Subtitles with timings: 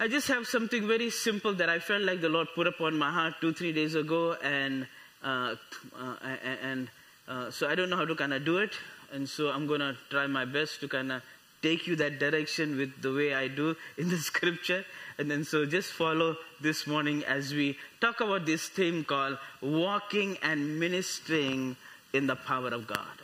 [0.00, 3.12] I just have something very simple that I felt like the Lord put upon my
[3.12, 4.88] heart two, three days ago, and
[5.22, 5.54] uh,
[5.96, 6.16] uh,
[6.62, 6.88] and
[7.28, 8.72] uh, so I don't know how to kind of do it,
[9.12, 11.22] and so I'm gonna try my best to kind of
[11.62, 14.84] take you that direction with the way I do in the scripture,
[15.16, 20.38] and then so just follow this morning as we talk about this theme called walking
[20.42, 21.76] and ministering
[22.12, 23.22] in the power of God.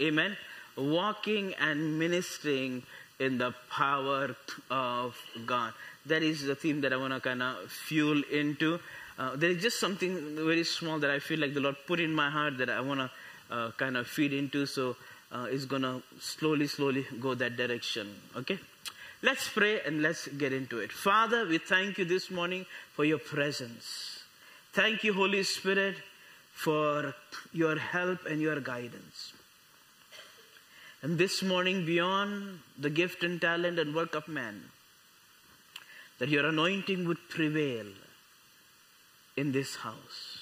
[0.00, 0.36] Amen.
[0.76, 2.84] Walking and ministering
[3.18, 4.34] in the power
[4.70, 5.16] of
[5.46, 5.74] God
[6.06, 8.80] that is the theme that I want to kind of fuel into.
[9.18, 12.12] Uh, there is just something very small that I feel like the Lord put in
[12.14, 13.10] my heart that I want to
[13.54, 14.66] uh, kind of feed into.
[14.66, 14.96] So
[15.30, 18.14] uh, it's going to slowly, slowly go that direction.
[18.36, 18.58] Okay?
[19.22, 20.90] Let's pray and let's get into it.
[20.90, 24.24] Father, we thank you this morning for your presence.
[24.72, 25.96] Thank you, Holy Spirit,
[26.52, 27.14] for
[27.52, 29.32] your help and your guidance.
[31.02, 34.62] And this morning, beyond the gift and talent and work of man,
[36.22, 37.86] that your anointing would prevail
[39.36, 40.38] in this house.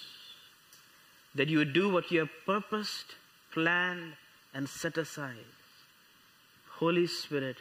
[1.34, 3.14] That you would do what you have purposed,
[3.50, 4.12] planned,
[4.52, 5.54] and set aside.
[6.80, 7.56] Holy Spirit,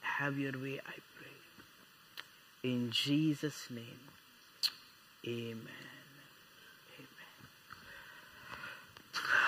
[0.00, 2.70] have your way, I pray.
[2.70, 4.00] In Jesus' name,
[5.26, 5.87] amen.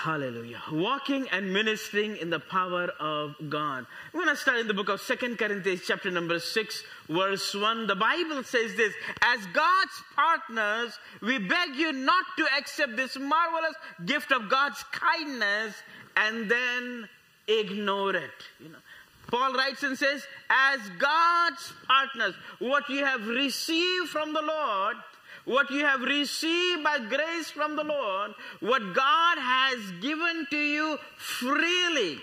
[0.03, 0.61] Hallelujah.
[0.71, 3.85] Walking and ministering in the power of God.
[4.13, 7.87] We're going to start in the book of Second Corinthians, chapter number 6, verse 1.
[7.87, 13.75] The Bible says this As God's partners, we beg you not to accept this marvelous
[14.05, 15.75] gift of God's kindness
[16.17, 17.09] and then
[17.47, 18.31] ignore it.
[18.59, 18.79] You know.
[19.27, 24.97] Paul writes and says, As God's partners, what you have received from the Lord,
[25.45, 30.97] what you have received by grace from the Lord, what God has given to you
[31.17, 32.17] freely.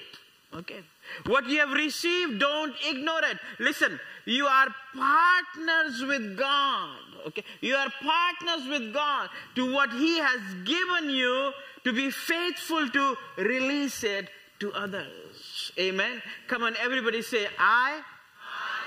[0.55, 0.81] Okay.
[1.27, 3.39] What you have received, don't ignore it.
[3.59, 6.99] Listen, you are partners with God.
[7.27, 7.45] Okay.
[7.61, 11.53] You are partners with God to what He has given you
[11.85, 14.29] to be faithful to release it
[14.61, 15.73] to others.
[15.79, 16.23] Amen.
[16.49, 18.01] Come on, everybody say, I,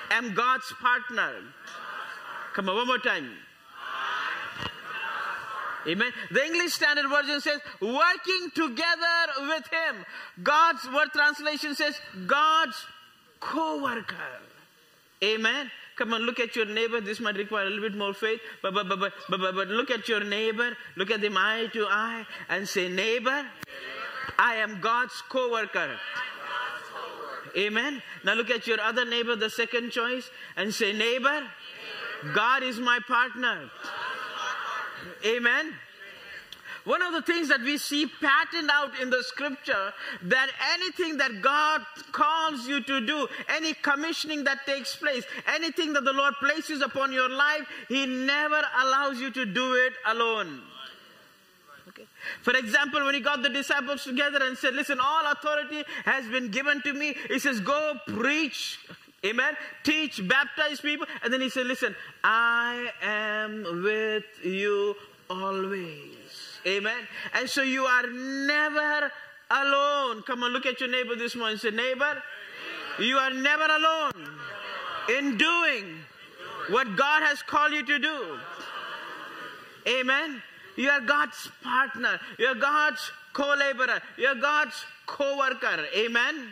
[0.09, 1.31] I am God's partner.
[1.31, 2.53] God's partner.
[2.53, 3.31] Come on, one more time.
[5.87, 6.11] Amen.
[6.29, 10.05] The English Standard Version says, working together with Him.
[10.43, 12.75] God's word translation says, God's
[13.39, 14.15] co worker.
[15.23, 15.71] Amen.
[15.97, 16.99] Come on, look at your neighbor.
[17.01, 19.91] This might require a little bit more faith, but, but, but, but, but, but, look
[19.91, 20.75] at your neighbor.
[20.95, 23.45] Look at them eye to eye and say, Neighbor,
[24.39, 25.97] I am God's co worker.
[27.57, 28.01] Amen.
[28.23, 31.43] Now look at your other neighbor, the second choice, and say, Neighbor,
[32.33, 33.69] God is my partner.
[35.25, 35.73] Amen.
[36.83, 41.41] One of the things that we see patterned out in the scripture that anything that
[41.41, 41.81] God
[42.11, 47.13] calls you to do, any commissioning that takes place, anything that the Lord places upon
[47.13, 50.61] your life, He never allows you to do it alone.
[51.89, 52.05] Okay.
[52.41, 56.49] For example, when he got the disciples together and said, Listen, all authority has been
[56.49, 58.79] given to me, he says, Go preach
[59.25, 59.55] Amen.
[59.83, 61.05] Teach, baptize people.
[61.23, 64.95] And then he said, Listen, I am with you
[65.29, 66.59] always.
[66.65, 67.07] Amen.
[67.33, 69.11] And so you are never
[69.49, 70.23] alone.
[70.23, 71.57] Come on, look at your neighbor this morning.
[71.57, 72.21] Say, neighbor,
[72.99, 74.29] you are never alone
[75.09, 75.97] in doing
[76.69, 78.39] what God has called you to do.
[79.87, 80.41] Amen.
[80.75, 82.19] You are God's partner.
[82.37, 84.01] You are God's co-laborer.
[84.17, 85.85] You are God's co-worker.
[85.95, 86.49] Amen.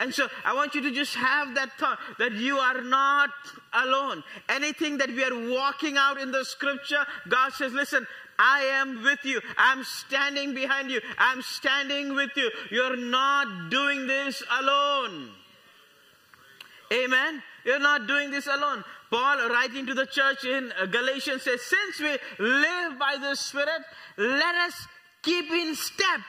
[0.00, 3.30] And so I want you to just have that thought that you are not
[3.74, 4.24] alone.
[4.48, 8.06] Anything that we are walking out in the scripture, God says, listen,
[8.38, 9.42] I am with you.
[9.58, 11.02] I'm standing behind you.
[11.18, 12.50] I'm standing with you.
[12.70, 15.28] You're not doing this alone.
[16.90, 17.42] Amen.
[17.66, 18.82] You're not doing this alone.
[19.10, 23.82] Paul, writing to the church in Galatians, says, Since we live by the Spirit,
[24.16, 24.74] let us
[25.22, 26.20] keep in step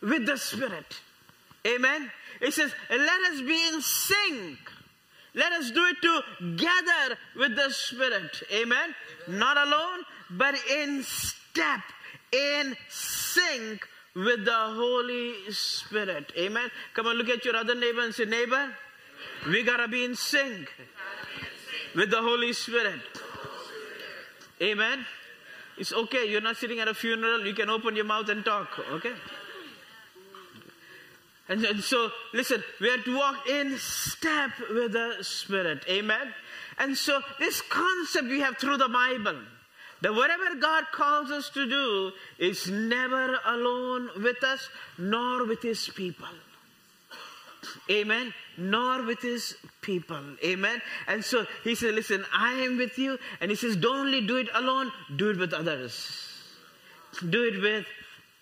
[0.00, 1.00] with the Spirit.
[1.66, 2.10] Amen.
[2.42, 4.58] It says, let us be in sync.
[5.34, 8.42] Let us do it together with the Spirit.
[8.52, 8.94] Amen.
[9.28, 10.00] Not alone,
[10.30, 11.80] but in step,
[12.32, 16.32] in sync with the Holy Spirit.
[16.36, 16.68] Amen.
[16.94, 18.74] Come on, look at your other neighbor and say, neighbor,
[19.46, 20.68] we gotta be in sync
[21.94, 23.00] with the Holy Spirit.
[24.60, 25.06] Amen.
[25.78, 26.28] It's okay.
[26.28, 27.46] You're not sitting at a funeral.
[27.46, 28.68] You can open your mouth and talk.
[28.90, 29.12] Okay.
[31.48, 35.84] And, and so, listen, we have to walk in step with the Spirit.
[35.88, 36.32] Amen.
[36.78, 39.38] And so, this concept we have through the Bible
[40.00, 44.68] that whatever God calls us to do is never alone with us
[44.98, 46.28] nor with His people.
[47.90, 48.32] Amen.
[48.56, 50.20] Nor with his people.
[50.44, 50.80] Amen.
[51.06, 53.18] And so he said, Listen, I am with you.
[53.40, 56.18] And he says, Don't only do it alone, do it with others.
[57.28, 57.86] Do it with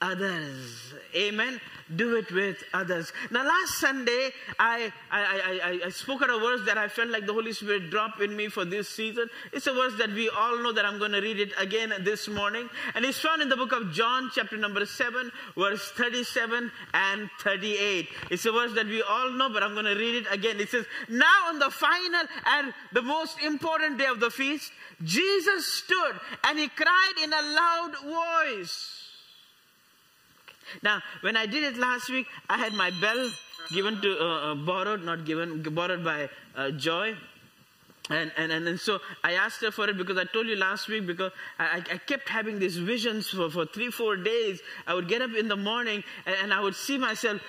[0.01, 0.95] others.
[1.15, 1.61] Amen.
[1.97, 3.13] Do it with others.
[3.31, 7.27] Now, last Sunday, I, I, I, I, spoke out a verse that I felt like
[7.27, 9.29] the Holy Spirit dropped in me for this season.
[9.53, 12.29] It's a verse that we all know that I'm going to read it again this
[12.29, 12.69] morning.
[12.95, 18.09] And it's found in the book of John, chapter number 7, verse 37 and 38.
[18.31, 20.61] It's a verse that we all know, but I'm going to read it again.
[20.61, 24.71] It says, Now on the final and the most important day of the feast,
[25.03, 29.00] Jesus stood and he cried in a loud voice.
[30.83, 33.31] Now, when I did it last week, I had my bell
[33.73, 37.15] given to, uh, uh, borrowed, not given, borrowed by uh, Joy.
[38.09, 41.07] And, and, and, so I asked her for it because I told you last week
[41.07, 41.31] because
[41.61, 44.61] I, I kept having these visions for, for three, four days.
[44.87, 47.41] I would get up in the morning and, and I would see myself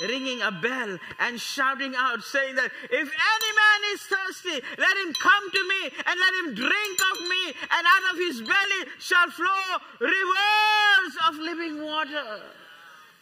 [0.00, 5.12] ringing a bell and shouting out, saying that if any man is thirsty, let him
[5.14, 9.30] come to me and let him drink of me, and out of his belly shall
[9.30, 9.46] flow
[10.00, 12.40] rivers of living water.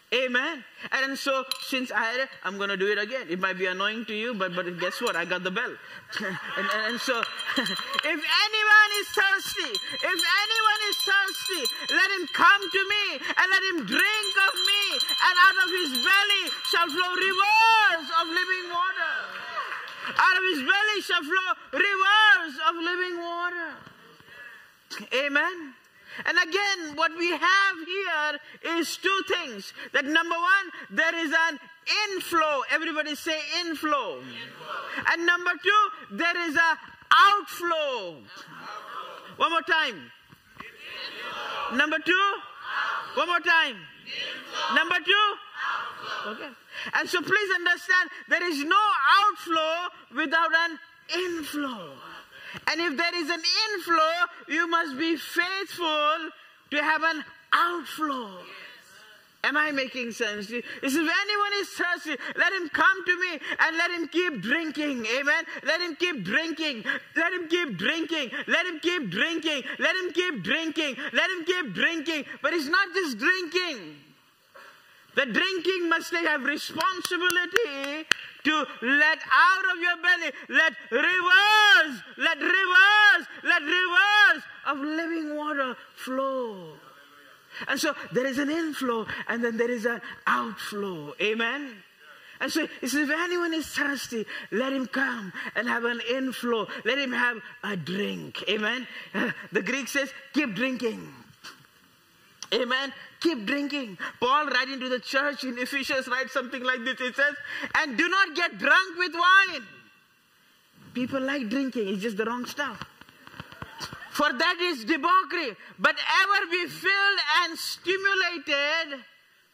[0.09, 0.65] Amen.
[0.91, 3.27] And so, since I had it, I'm going to do it again.
[3.29, 5.17] It might be annoying to you, but, but guess what?
[5.17, 5.69] I got the bell.
[6.25, 7.21] and, and, and, so,
[7.61, 11.63] if anyone is thirsty, if anyone is thirsty,
[11.93, 15.93] let him come to me and let him drink of me, and out of his
[16.01, 19.13] belly shall flow rivers of living water.
[20.09, 23.71] Out of his belly shall flow rivers of living water.
[25.27, 25.75] Amen.
[26.27, 29.73] And again, what we have here is two things.
[29.93, 31.59] That number one, there is an
[32.11, 32.63] inflow.
[32.71, 34.19] Everybody say inflow.
[34.19, 35.07] inflow.
[35.13, 36.79] And number two, there is a
[37.11, 38.17] outflow.
[38.17, 39.37] outflow.
[39.37, 40.11] One more time.
[40.59, 41.77] Inflow.
[41.77, 42.13] Number two.
[42.13, 43.21] Outflow.
[43.23, 43.77] One more time.
[44.75, 45.35] Number two.
[46.27, 46.49] Okay.
[46.95, 48.81] And so please understand, there is no
[49.21, 50.79] outflow without an
[51.15, 51.93] inflow.
[52.67, 53.43] And if there is an
[53.73, 54.15] inflow,
[54.49, 56.31] you must be faithful
[56.71, 58.31] to have an outflow.
[59.45, 60.49] Am I making sense?
[60.49, 64.43] He says, if anyone is thirsty, let him come to me and let him keep
[64.43, 65.07] drinking.
[65.19, 65.45] Amen.
[65.65, 66.85] Let him keep drinking.
[67.15, 68.31] Let him keep drinking.
[68.49, 69.63] Let him keep drinking.
[69.79, 70.97] Let him keep drinking.
[71.13, 72.25] Let him keep drinking.
[72.43, 73.95] But it's not just drinking.
[75.15, 78.07] The drinking must have responsibility
[78.49, 85.77] to let out of your belly, let rivers, let rivers, let rivers of living water
[85.97, 86.73] flow.
[87.67, 91.15] And so there is an inflow and then there is an outflow.
[91.21, 91.77] Amen.
[92.41, 96.69] And so he says, if anyone is thirsty, let him come and have an inflow.
[96.85, 98.45] Let him have a drink.
[98.49, 98.87] Amen.
[99.53, 101.13] The Greek says, keep drinking.
[102.55, 102.93] Amen.
[103.21, 103.99] Keep drinking.
[104.21, 106.99] Paul, writing to the church in Ephesians, writes something like this.
[106.99, 107.35] He says,
[107.75, 109.63] and do not get drunk with wine.
[110.95, 112.85] People like drinking, it's just the wrong stuff.
[114.13, 119.05] For that is debauchery, but ever be filled and stimulated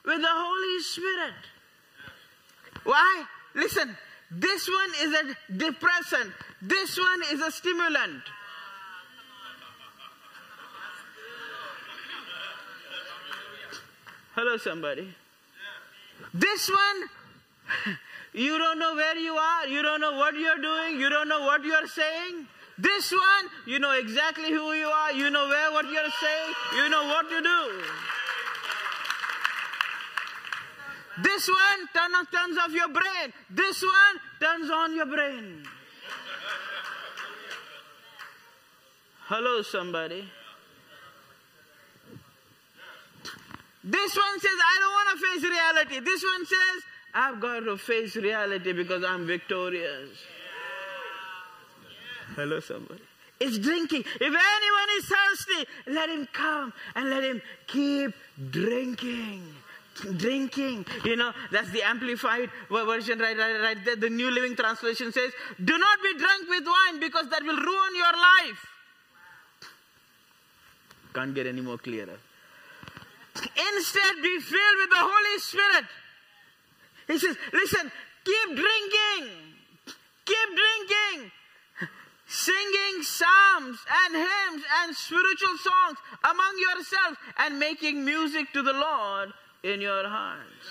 [0.05, 1.35] with the Holy Spirit.
[2.85, 3.25] Why?
[3.55, 3.97] Listen,
[4.31, 6.33] this one is a depressant,
[6.63, 8.23] this one is a stimulant.
[14.35, 15.09] Hello, somebody.
[16.35, 17.97] This one,
[18.33, 21.43] you don't know where you are, you don't know what you're doing, you don't know
[21.43, 22.47] what you're saying.
[22.77, 26.89] This one, you know exactly who you are, you know where what you're saying, you
[26.89, 27.83] know what to do.
[31.23, 33.33] This one turn turns off your brain.
[33.51, 35.63] This one turns on your brain.
[39.29, 40.29] Hello, somebody.
[43.85, 46.01] This one says, I don't want to face reality.
[46.01, 50.09] This one says, I've got to face reality because I'm victorious.
[52.35, 53.03] Hello, somebody.
[53.41, 54.01] It's drinking.
[54.01, 58.15] If anyone is thirsty, let him come and let him keep
[58.51, 59.43] drinking.
[60.17, 63.95] Drinking, you know, that's the amplified version right, right, right there.
[63.95, 65.31] The New Living Translation says,
[65.63, 68.67] Do not be drunk with wine because that will ruin your life.
[71.13, 72.19] Can't get any more clearer.
[73.37, 75.85] Instead, be filled with the Holy Spirit.
[77.07, 77.91] He says, listen,
[78.25, 79.31] keep drinking.
[80.25, 81.31] Keep drinking.
[82.27, 89.33] Singing psalms and hymns and spiritual songs among yourselves and making music to the Lord
[89.63, 90.67] in your hearts.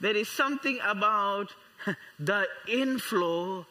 [0.00, 1.52] There is something about
[2.18, 3.66] the inflow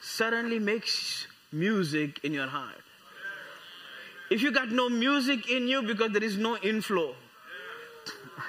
[0.00, 2.81] suddenly makes music in your heart.
[4.32, 7.14] If you got no music in you because there is no inflow.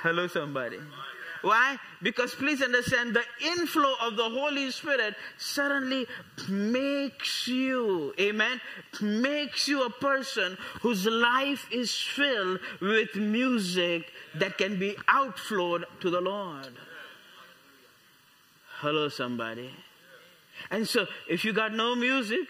[0.01, 0.77] Hello, somebody.
[1.41, 1.77] Why?
[2.01, 6.07] Because please understand the inflow of the Holy Spirit suddenly
[6.47, 8.61] makes you, amen,
[9.01, 16.09] makes you a person whose life is filled with music that can be outflowed to
[16.09, 16.71] the Lord.
[18.79, 19.69] Hello, somebody.
[20.71, 22.47] And so, if you got no music,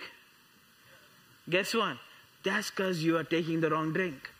[1.49, 1.97] guess what?
[2.43, 4.32] That's because you are taking the wrong drink.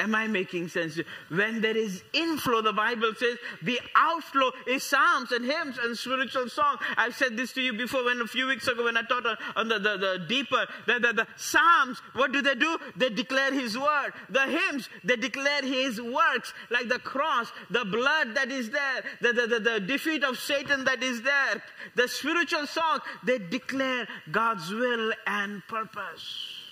[0.00, 0.98] Am I making sense?
[1.28, 6.48] When there is inflow, the Bible says the outflow is psalms and hymns and spiritual
[6.48, 6.78] song.
[6.96, 9.36] I've said this to you before when a few weeks ago when I taught on,
[9.54, 12.76] on the, the, the, deeper, the, the, the psalms, what do they do?
[12.96, 14.12] They declare his word.
[14.30, 19.32] The hymns, they declare his works, like the cross, the blood that is there, the,
[19.32, 21.62] the, the, the defeat of Satan that is there.
[21.94, 26.64] The spiritual song, they declare God's will and purpose.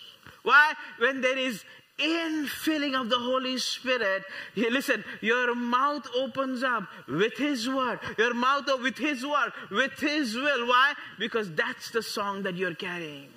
[0.43, 0.75] Why?
[0.99, 1.65] When there is
[1.99, 4.25] infilling of the Holy Spirit,
[4.57, 10.35] listen, your mouth opens up with His word, your mouth with His word, with His
[10.35, 10.67] will.
[10.67, 10.95] Why?
[11.19, 13.29] Because that's the song that you're carrying.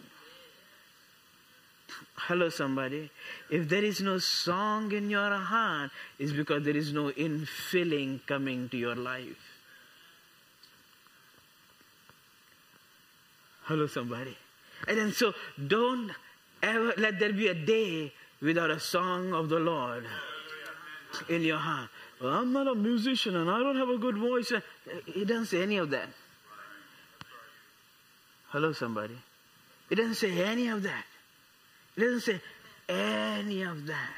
[2.16, 3.12] Hello, somebody.
[3.50, 8.70] If there is no song in your heart, it's because there is no infilling coming
[8.70, 9.38] to your life.
[13.64, 14.36] Hello, somebody.
[14.88, 15.34] And then so
[15.68, 16.12] don't
[16.62, 18.14] ever let there be a day
[18.46, 20.06] without a song of the Lord
[21.28, 21.90] in your heart.
[22.22, 24.52] Well, I'm not a musician and I don't have a good voice.
[24.52, 24.62] Uh,
[25.06, 26.10] he doesn't say any of that.
[28.50, 29.18] Hello, somebody.
[29.90, 31.06] It doesn't say any of that.
[31.98, 32.42] It doesn't say
[32.88, 34.14] any of that.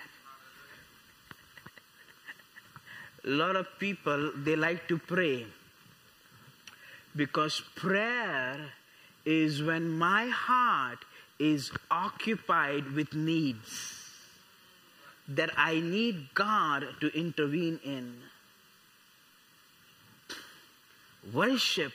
[3.25, 5.45] A lot of people, they like to pray
[7.15, 8.57] because prayer
[9.25, 10.99] is when my heart
[11.39, 13.96] is occupied with needs
[15.27, 18.15] that I need God to intervene in.
[21.33, 21.91] Worship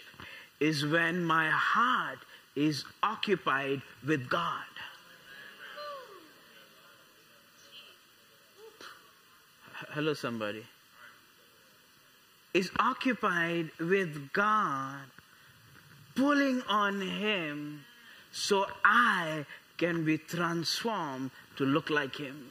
[0.61, 2.19] is when my heart
[2.55, 4.65] is occupied with God.
[9.91, 10.65] Hello, somebody.
[12.55, 15.05] Is occupied with God,
[16.15, 17.85] pulling on Him
[18.31, 19.47] so I
[19.79, 22.49] can be transformed to look like Him.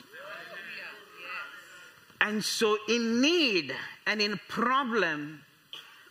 [2.21, 3.73] And so, in need
[4.05, 5.41] and in problem,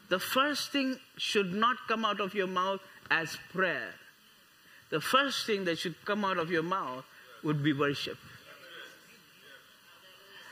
[0.09, 2.81] the first thing should not come out of your mouth
[3.13, 3.95] as prayer.
[4.91, 7.05] The first thing that should come out of your mouth
[7.45, 8.19] would be worship.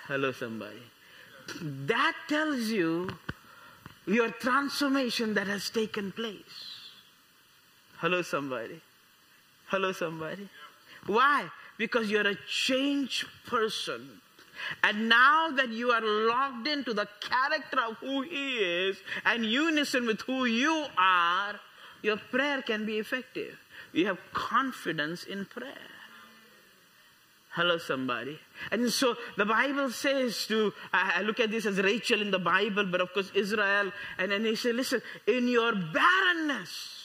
[0.07, 0.81] Hello, somebody.
[1.61, 3.11] That tells you
[4.07, 6.79] your transformation that has taken place.
[7.97, 8.81] Hello, somebody.
[9.67, 10.49] Hello, somebody.
[11.07, 11.49] Why?
[11.77, 14.21] Because you're a changed person.
[14.83, 20.07] And now that you are locked into the character of who He is and unison
[20.07, 21.55] with who you are,
[22.03, 23.59] your prayer can be effective.
[23.93, 25.75] You have confidence in prayer.
[27.59, 28.39] Hello, somebody.
[28.71, 32.85] And so the Bible says to, I look at this as Rachel in the Bible,
[32.87, 33.91] but of course Israel.
[34.19, 36.99] And then he said, listen, in your barrenness,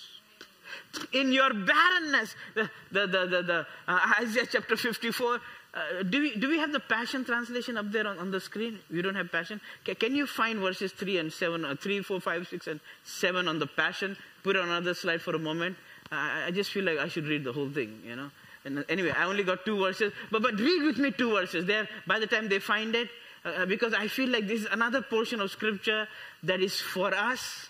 [1.11, 5.39] in your barrenness, the, the, the, the, uh, Isaiah chapter 54,
[5.73, 8.77] uh, do, we, do we have the Passion translation up there on, on the screen?
[8.91, 9.59] We don't have Passion.
[9.83, 13.57] Can, you find verses 3 and 7, uh, 3, 4, 5, 6, and 7 on
[13.57, 14.15] the Passion?
[14.43, 15.75] Put on another slide for a moment.
[16.11, 18.29] Uh, I just feel like I should read the whole thing, you know.
[18.65, 21.87] And anyway, I only got two verses, but, but read with me two verses there
[22.07, 23.09] by the time they find it,
[23.43, 26.07] uh, uh because I feel like this is another portion of scripture
[26.43, 27.67] that is for us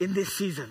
[0.00, 0.70] in this season.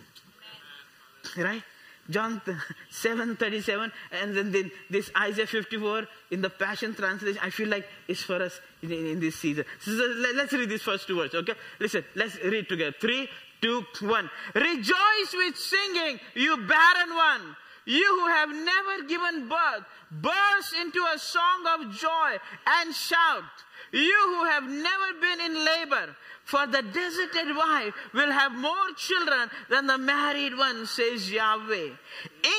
[1.38, 1.64] Right?
[2.12, 2.42] John
[2.90, 7.88] 7 37, and then, then this Isaiah 54 in the Passion Translation, I feel like
[8.08, 9.66] it's for us in, in, in this season.
[9.80, 9.92] So
[10.36, 11.54] let's read these first two words, okay?
[11.80, 12.94] Listen, let's read together.
[13.00, 13.28] Three,
[13.62, 14.30] two, one.
[14.54, 17.56] Rejoice with singing, you barren one.
[17.86, 22.38] You who have never given birth, burst into a song of joy
[22.68, 23.44] and shout.
[23.92, 29.50] You who have never been in labor, for the deserted wife will have more children
[29.70, 31.90] than the married one, says Yahweh.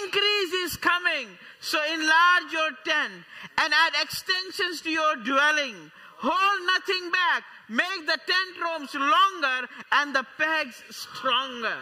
[0.03, 1.29] Increase is coming,
[1.61, 3.13] so enlarge your tent
[3.59, 5.77] and add extensions to your dwelling.
[6.19, 7.43] Hold nothing back.
[7.69, 11.79] Make the tent ropes longer and the pegs stronger.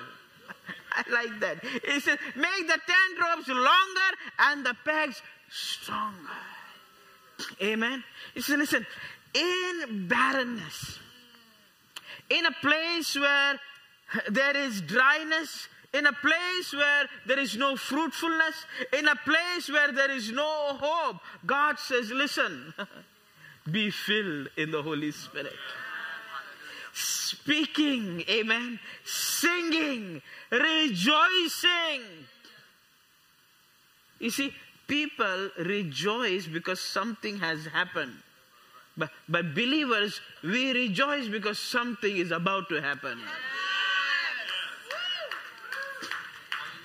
[0.92, 1.62] I like that.
[1.86, 6.16] He says, make the tent ropes longer and the pegs stronger.
[7.62, 8.02] Amen.
[8.34, 8.86] He says, listen,
[9.34, 10.98] in barrenness,
[12.28, 13.58] in a place where
[14.28, 19.92] there is dryness, in a place where there is no fruitfulness, in a place where
[19.92, 22.74] there is no hope, God says, listen,
[23.70, 25.56] be filled in the Holy Spirit.
[26.92, 32.02] speaking, amen, singing, rejoicing.
[34.18, 34.52] You see,
[34.86, 38.16] people rejoice because something has happened.
[39.00, 43.18] But, but believers, we rejoice because something is about to happen.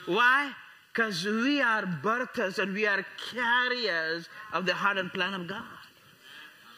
[0.06, 0.54] Why?
[0.94, 5.64] Because we are birthers and we are carriers of the heart and plan of God.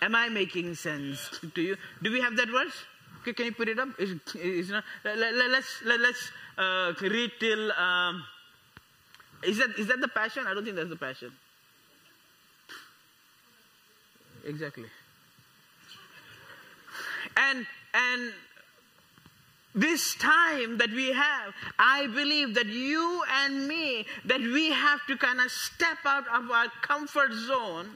[0.01, 1.77] Am I making sense to you?
[2.01, 2.73] Do we have that verse?
[3.21, 3.89] Okay, can you put it up?
[3.99, 7.71] Is, is not, let, us let, let, let's uh, read till.
[7.73, 8.23] Um,
[9.43, 10.45] is that is that the passion?
[10.47, 11.31] I don't think that's the passion.
[14.45, 14.85] Exactly.
[17.37, 18.33] And and
[19.75, 25.15] this time that we have, I believe that you and me, that we have to
[25.17, 27.89] kind of step out of our comfort zone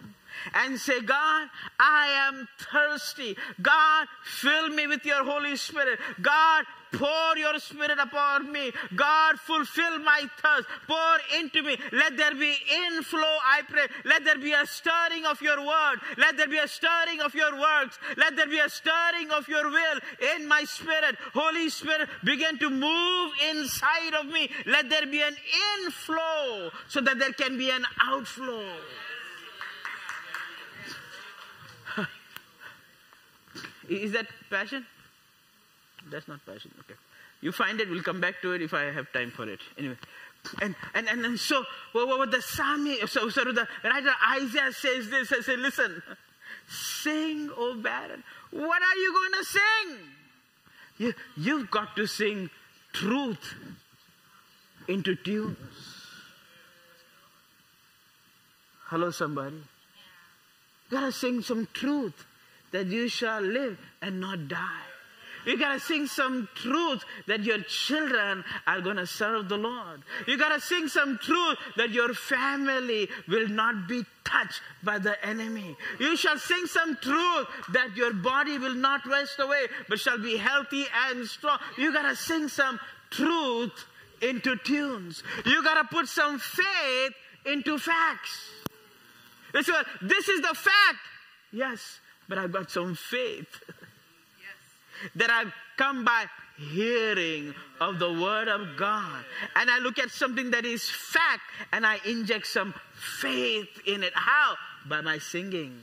[0.54, 3.36] and say, God, I am thirsty.
[3.62, 6.00] God, fill me with your Holy Spirit.
[6.22, 8.72] God, pour your Spirit upon me.
[8.96, 10.68] God, fulfill my thirst.
[10.88, 11.78] Pour into me.
[11.92, 12.56] Let there be
[12.88, 13.88] inflow, I pray.
[14.06, 16.00] Let there be a stirring of your word.
[16.18, 17.98] Let there be a stirring of your works.
[18.18, 20.00] Let there be a stirring of your will
[20.36, 21.16] in my spirit.
[21.34, 24.50] Holy Spirit, begin to move inside of me.
[24.66, 25.36] Let there be an
[25.80, 28.66] inflow so that there can be an outflow.
[33.90, 34.86] Is that passion?
[36.12, 36.72] That's not passion.
[36.82, 37.00] Okay.
[37.42, 39.60] You find it, we'll come back to it if I have time for it.
[39.78, 39.98] Anyway.
[40.62, 45.10] And and and, and so what, what the psalmist, so, so the writer Isaiah says
[45.10, 46.02] this, I say, listen,
[46.68, 48.24] sing, O barren.
[48.52, 49.98] What are you going to sing?
[50.98, 52.50] You, you've got to sing
[52.94, 53.56] truth
[54.88, 55.58] into tunes.
[58.88, 59.56] Hello, somebody.
[59.56, 59.64] You
[60.98, 62.26] gotta sing some truth
[62.72, 64.91] that you shall live and not die.
[65.46, 70.04] You gotta sing some truth that your children are gonna serve the Lord.
[70.28, 75.76] You gotta sing some truth that your family will not be touched by the enemy.
[76.00, 80.38] You shall sing some truth that your body will not waste away, but shall be
[80.38, 81.60] healthy and strong.
[81.78, 83.86] You gotta sing some truth
[84.22, 85.24] into tunes.
[85.46, 87.14] You gotta put some faith
[87.46, 88.50] into facts.
[89.54, 91.00] This is the fact.
[91.52, 93.48] Yes, but I've got some faith.
[95.16, 96.26] that I've come by
[96.58, 99.24] hearing of the word of God.
[99.56, 104.14] And I look at something that is fact and I inject some faith in it.
[104.14, 104.56] How?
[104.88, 105.80] By my singing.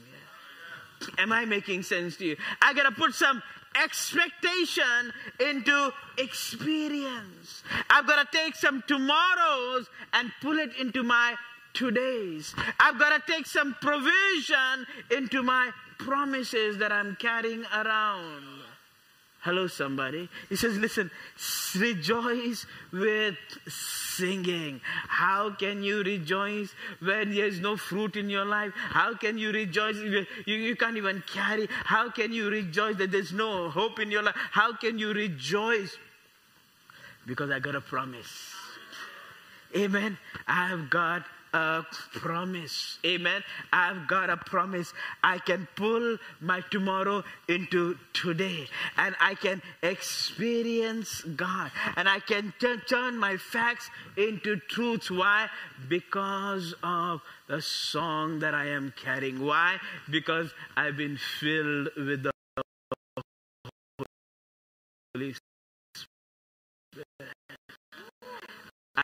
[1.17, 2.37] Am I making sense to you?
[2.61, 3.41] I gotta put some
[3.81, 7.63] expectation into experience.
[7.89, 11.35] I've got to take some tomorrows and pull it into my
[11.73, 12.53] todays.
[12.79, 18.58] I've got to take some provision into my promises that I'm carrying around.
[19.41, 20.27] Hello, somebody.
[20.49, 21.09] He says, listen,
[21.77, 24.81] rejoice with singing.
[24.83, 28.73] How can you rejoice when there's no fruit in your life?
[28.75, 29.95] How can you rejoice?
[29.95, 31.69] You, you can't even carry.
[31.69, 34.35] How can you rejoice that there's no hope in your life?
[34.35, 35.95] How can you rejoice?
[37.25, 38.53] Because I got a promise.
[39.73, 40.17] Amen.
[40.47, 41.83] I have got a
[42.13, 42.99] promise.
[43.05, 43.43] Amen.
[43.73, 44.93] I've got a promise.
[45.23, 52.53] I can pull my tomorrow into today and I can experience God and I can
[52.59, 55.09] t- turn my facts into truths.
[55.09, 55.47] Why?
[55.87, 59.43] Because of the song that I am carrying.
[59.43, 59.77] Why?
[60.09, 62.31] Because I've been filled with the
[65.15, 66.07] Holy Spirit.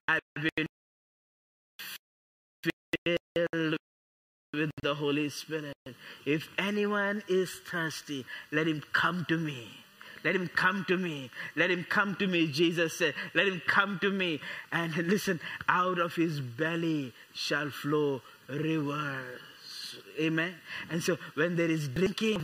[0.08, 0.22] I've
[0.56, 0.68] been
[4.68, 5.76] with the Holy Spirit.
[6.26, 9.68] If anyone is thirsty, let him come to me.
[10.24, 11.30] Let him come to me.
[11.56, 13.14] Let him come to me, Jesus said.
[13.36, 14.42] Let him come to me.
[14.72, 19.42] And listen, out of his belly shall flow rivers.
[20.20, 20.56] Amen.
[20.90, 22.40] And so when there is drinking,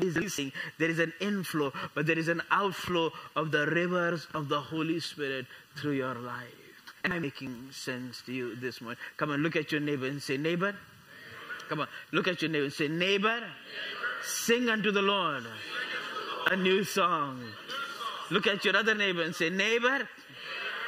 [0.78, 5.00] there is an inflow, but there is an outflow of the rivers of the Holy
[5.00, 6.54] Spirit through your life.
[7.04, 9.00] Am I making sense to you this morning?
[9.18, 10.76] Come and look at your neighbor and say, neighbor.
[11.72, 13.40] Come on, look at your neighbor and say, neighbor,
[14.26, 15.46] sing unto the Lord
[16.48, 17.42] a new song.
[18.30, 20.06] Look at your other neighbor and say, neighbor,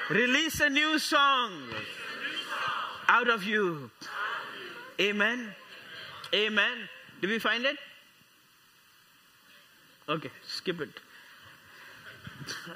[0.09, 1.53] release a new song
[3.07, 3.91] out of you.
[4.99, 5.55] Amen.
[6.35, 6.89] Amen.
[7.21, 7.77] Did we find it?
[10.09, 10.89] Okay, skip it.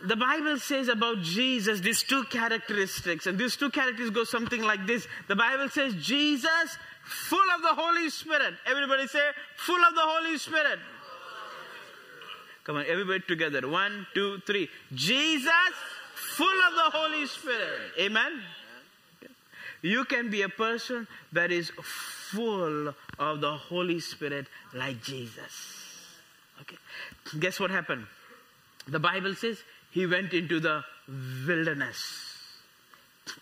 [0.03, 4.87] The Bible says about Jesus these two characteristics, and these two characteristics go something like
[4.87, 5.05] this.
[5.27, 8.55] The Bible says, Jesus, full of the Holy Spirit.
[8.65, 10.79] Everybody say, full of the Holy Spirit.
[12.63, 13.67] Come on, everybody together.
[13.67, 14.69] One, two, three.
[14.93, 15.73] Jesus,
[16.35, 17.91] full of the Holy Spirit.
[17.99, 18.41] Amen.
[19.81, 21.71] You can be a person that is
[22.31, 25.53] full of the Holy Spirit like Jesus.
[26.61, 26.77] Okay.
[27.39, 28.05] Guess what happened?
[28.87, 29.59] The Bible says
[29.91, 30.83] he went into the
[31.47, 31.97] wilderness.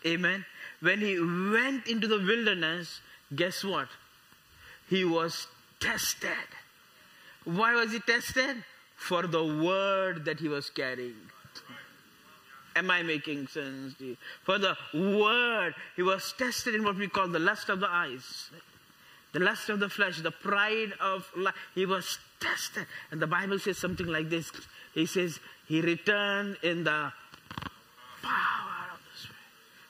[0.05, 0.45] Amen.
[0.81, 2.99] When he went into the wilderness,
[3.33, 3.87] guess what?
[4.89, 5.47] He was
[5.79, 6.29] tested.
[7.45, 8.63] Why was he tested?
[8.95, 11.15] For the word that he was carrying.
[12.75, 13.95] Am I making sense?
[14.43, 18.49] For the word, he was tested in what we call the lust of the eyes,
[19.31, 21.55] the lust of the flesh, the pride of life.
[21.73, 22.85] He was tested.
[23.11, 24.51] And the Bible says something like this
[24.93, 27.13] He says, He returned in the
[28.21, 28.74] power.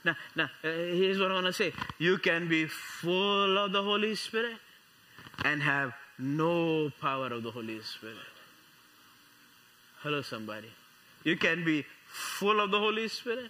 [0.05, 3.81] Now, now uh, here's what I want to say you can be full of the
[3.81, 4.57] Holy Spirit
[5.43, 8.15] and have no power of the Holy Spirit.
[10.03, 10.69] Hello, somebody.
[11.23, 13.49] You can be full of the Holy Spirit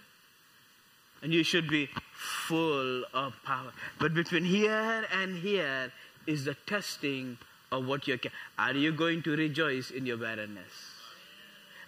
[1.22, 3.72] and you should be full of power.
[3.98, 5.92] But between here and here
[6.26, 7.36] is the testing
[7.70, 8.18] of what you're.
[8.58, 10.95] Are you going to rejoice in your barrenness?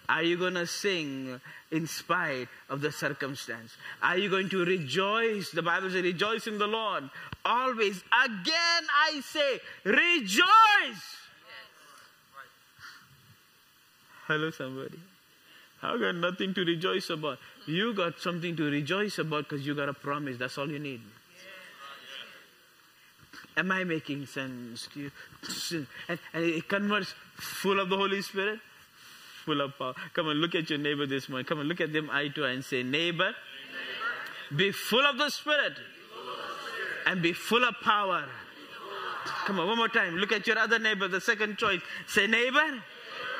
[0.09, 1.39] Are you going to sing
[1.71, 3.77] in spite of the circumstance?
[4.01, 5.51] Are you going to rejoice?
[5.51, 7.09] The Bible says, rejoice in the Lord.
[7.45, 8.03] Always.
[8.25, 11.05] Again, I say, rejoice.
[14.27, 14.99] Hello, somebody.
[15.81, 17.37] I got nothing to rejoice about.
[17.67, 20.37] You got something to rejoice about because you got a promise.
[20.37, 21.01] That's all you need.
[23.55, 25.11] Am I making sense to you?
[26.07, 28.59] And, and it converts full of the Holy Spirit,
[29.45, 29.93] full of power.
[30.13, 31.45] Come on, look at your neighbor this morning.
[31.45, 33.33] Come on, look at them eye to eye and say, Neighbor,
[34.55, 35.73] be full of the Spirit
[37.05, 38.25] and be full of power.
[39.45, 40.15] Come on, one more time.
[40.15, 41.81] Look at your other neighbor, the second choice.
[42.07, 42.81] Say, Neighbor,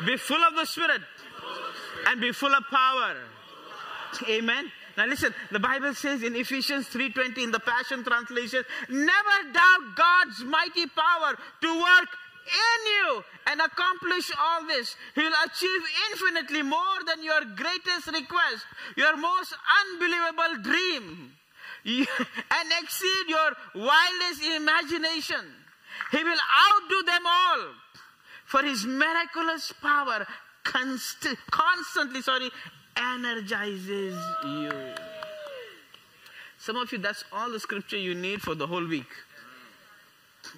[0.05, 1.01] be full of the Spirit
[2.07, 3.15] and be full of power.
[4.27, 4.71] Amen.
[4.97, 10.43] Now listen, the Bible says in Ephesians 3:20 in the Passion translation, never doubt God's
[10.43, 12.09] mighty power to work
[12.49, 14.95] in you and accomplish all this.
[15.15, 15.81] He'll achieve
[16.11, 21.31] infinitely more than your greatest request, your most unbelievable dream,
[21.85, 25.45] and exceed your wildest imagination.
[26.11, 26.39] He will
[26.71, 27.59] outdo them all.
[28.45, 30.25] For his miraculous power
[30.63, 32.49] const- constantly, sorry,
[32.97, 34.71] energizes you.
[36.57, 39.07] Some of you, that's all the scripture you need for the whole week.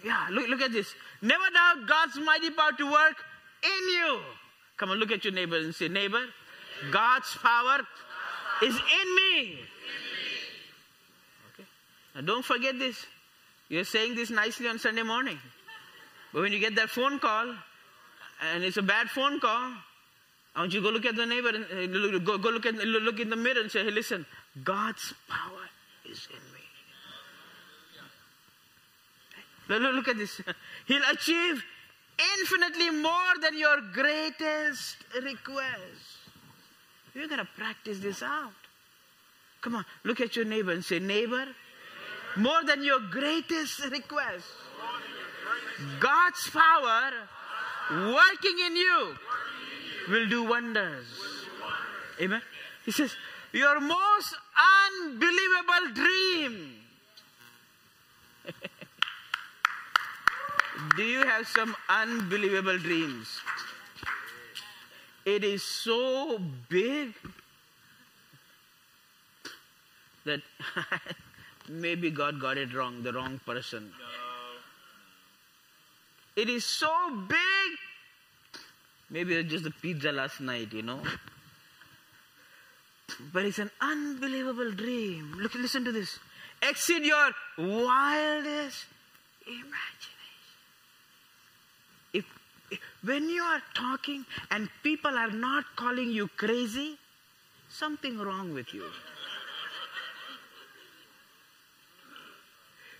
[0.03, 0.93] Yeah, look, look at this.
[1.21, 3.15] Never doubt God's mighty power to work
[3.63, 4.19] in you.
[4.77, 6.23] Come on, look at your neighbor and say, Neighbor,
[6.91, 7.79] God's power
[8.63, 9.59] is in me.
[11.53, 11.67] Okay.
[12.15, 13.05] Now don't forget this.
[13.69, 15.37] You're saying this nicely on Sunday morning.
[16.33, 17.53] But when you get that phone call,
[18.41, 19.71] and it's a bad phone call,
[20.55, 22.75] I want you to go look at the neighbor and uh, go, go look, at,
[22.75, 24.25] look in the mirror and say, hey, listen,
[24.63, 25.69] God's power
[26.09, 26.50] is in me.
[29.79, 30.41] Look, at this.
[30.87, 31.63] He'll achieve
[32.39, 36.21] infinitely more than your greatest request.
[37.13, 38.53] You're to practice this out.
[39.61, 41.45] Come on, look at your neighbor and say, neighbor,
[42.37, 44.45] more than your greatest request.
[45.99, 47.11] God's power
[47.91, 49.15] working in you
[50.09, 51.05] will do wonders.
[52.19, 52.41] Amen.
[52.85, 53.15] He says,
[53.51, 54.35] Your most
[55.03, 56.80] unbelievable dream.
[60.95, 63.27] Do you have some unbelievable dreams?
[65.25, 67.13] It is so big
[70.25, 70.41] that
[71.69, 73.91] maybe God got it wrong, the wrong person.
[76.35, 76.91] It is so
[77.27, 77.77] big
[79.11, 81.01] Maybe it's just the pizza last night, you know.
[83.33, 85.35] But it's an unbelievable dream.
[85.37, 86.17] Look, listen to this.
[86.63, 88.85] Exceed your wildest
[89.45, 90.20] imagination.
[93.03, 96.97] When you are talking and people are not calling you crazy,
[97.69, 98.85] something wrong with you.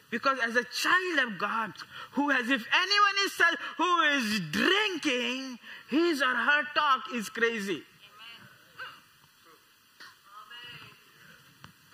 [0.09, 1.71] Because as a child of God,
[2.11, 3.41] who has, if anyone is
[3.77, 5.59] who is drinking,
[5.89, 7.83] his or her talk is crazy.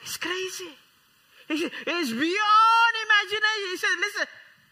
[0.01, 0.73] It's crazy.
[1.49, 3.69] It's beyond imagination.
[3.69, 4.27] He said, listen,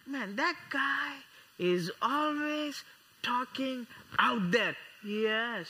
[0.07, 1.17] man, that guy
[1.59, 2.83] is always
[3.25, 3.87] talking
[4.19, 4.75] out there.
[5.03, 5.67] Yes.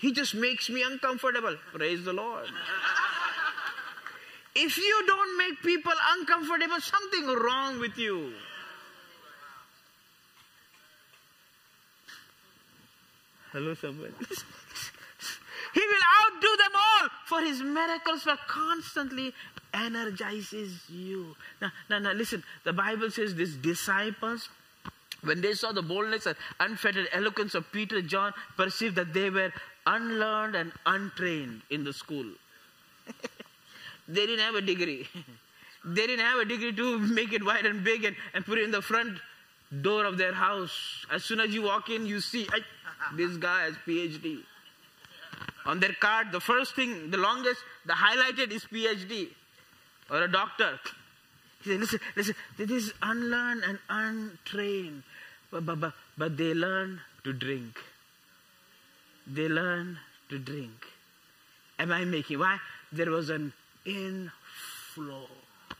[0.00, 1.56] he just makes me uncomfortable.
[1.72, 2.46] Praise the Lord.
[4.54, 8.32] if you don't make people uncomfortable, something wrong with you.
[13.52, 14.12] Hello, somebody.
[15.74, 19.34] he will outdo them all, for his miracles were constantly
[19.74, 21.36] energizes you.
[21.60, 22.42] Now, now, now, listen.
[22.64, 24.48] The Bible says these disciples,
[25.22, 29.52] when they saw the boldness and unfettered eloquence of Peter, John, perceived that they were
[29.86, 32.26] unlearned and untrained in the school.
[34.08, 35.08] they didn't have a degree.
[35.84, 38.64] they didn't have a degree to make it wide and big and, and put it
[38.64, 39.18] in the front
[39.80, 41.06] door of their house.
[41.10, 42.46] As soon as you walk in, you see,
[43.16, 44.40] this guy has PhD.
[45.64, 49.28] On their card, the first thing, the longest, the highlighted is PhD
[50.12, 50.78] or a doctor.
[51.62, 55.02] He said, listen, listen, this is unlearned and untrained.
[55.50, 57.78] But, but, but, but they learn to drink.
[59.26, 59.98] They learn
[60.28, 60.86] to drink.
[61.78, 62.38] Am I making?
[62.38, 62.58] Why?
[62.92, 63.52] There was an
[63.86, 65.28] inflow.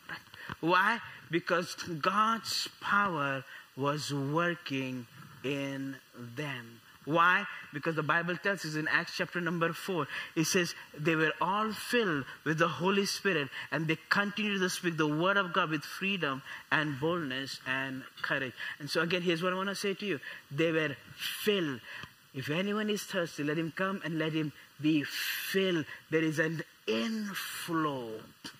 [0.09, 0.18] Right?
[0.61, 0.99] Why?
[1.31, 3.45] Because God's power
[3.77, 5.07] was working
[5.45, 5.97] in
[6.37, 6.81] them.
[7.05, 7.45] Why?
[7.73, 11.73] Because the Bible tells us in Acts chapter number 4, it says they were all
[11.73, 15.83] filled with the Holy Spirit and they continued to speak the word of God with
[15.83, 18.53] freedom and boldness and courage.
[18.79, 21.81] And so, again, here's what I want to say to you they were filled.
[22.35, 25.85] If anyone is thirsty, let him come and let him be filled.
[26.11, 28.09] There is an inflow.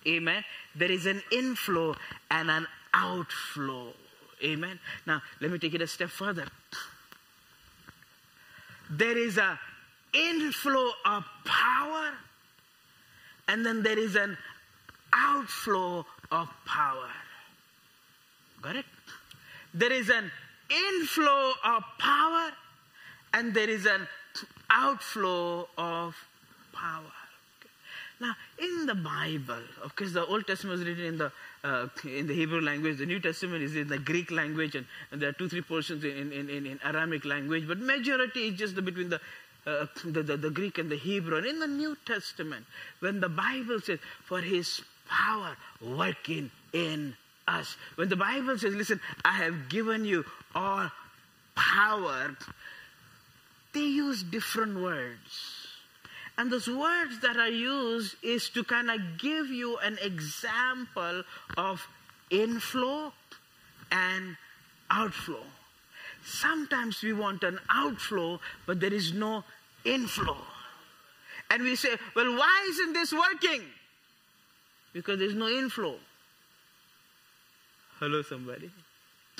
[0.07, 0.45] Amen.
[0.75, 1.97] There is an inflow
[2.31, 3.93] and an outflow.
[4.45, 4.81] Amen.
[5.07, 6.47] Now, let me take it a step further
[8.93, 9.59] there is an
[10.13, 12.11] inflow of power
[13.49, 14.37] and then there is an
[15.15, 17.09] outflow of power.
[18.61, 18.85] Got it?
[19.73, 20.31] There is an
[20.71, 22.51] inflow of power
[23.33, 24.07] and there is an
[24.71, 26.15] outflow of
[26.73, 27.13] power.
[28.23, 31.33] Now, in the Bible, of course, the Old Testament was written in the
[31.65, 32.99] uh, in the Hebrew language.
[32.99, 36.05] The New Testament is in the Greek language, and, and there are two, three portions
[36.05, 37.67] in, in, in, in Aramaic language.
[37.67, 39.21] But majority is just between the,
[39.67, 41.39] uh, the, the, the Greek and the Hebrew.
[41.39, 42.65] And in the New Testament,
[43.01, 47.17] when the Bible says, "For His power working in
[47.49, 50.89] us," when the Bible says, "Listen, I have given you all
[51.57, 52.37] power,"
[53.73, 55.62] they use different words
[56.39, 61.23] and those words that are used is to kind of give you an example
[61.57, 61.87] of
[62.31, 63.13] inflow
[63.91, 64.37] and
[64.91, 65.45] outflow.
[66.25, 69.45] Sometimes we want an outflow, but there is no
[69.85, 70.37] inflow.
[71.51, 73.63] And we say, well, why isn't this working?
[74.93, 75.97] Because there's no inflow.
[77.99, 78.71] Hello, somebody.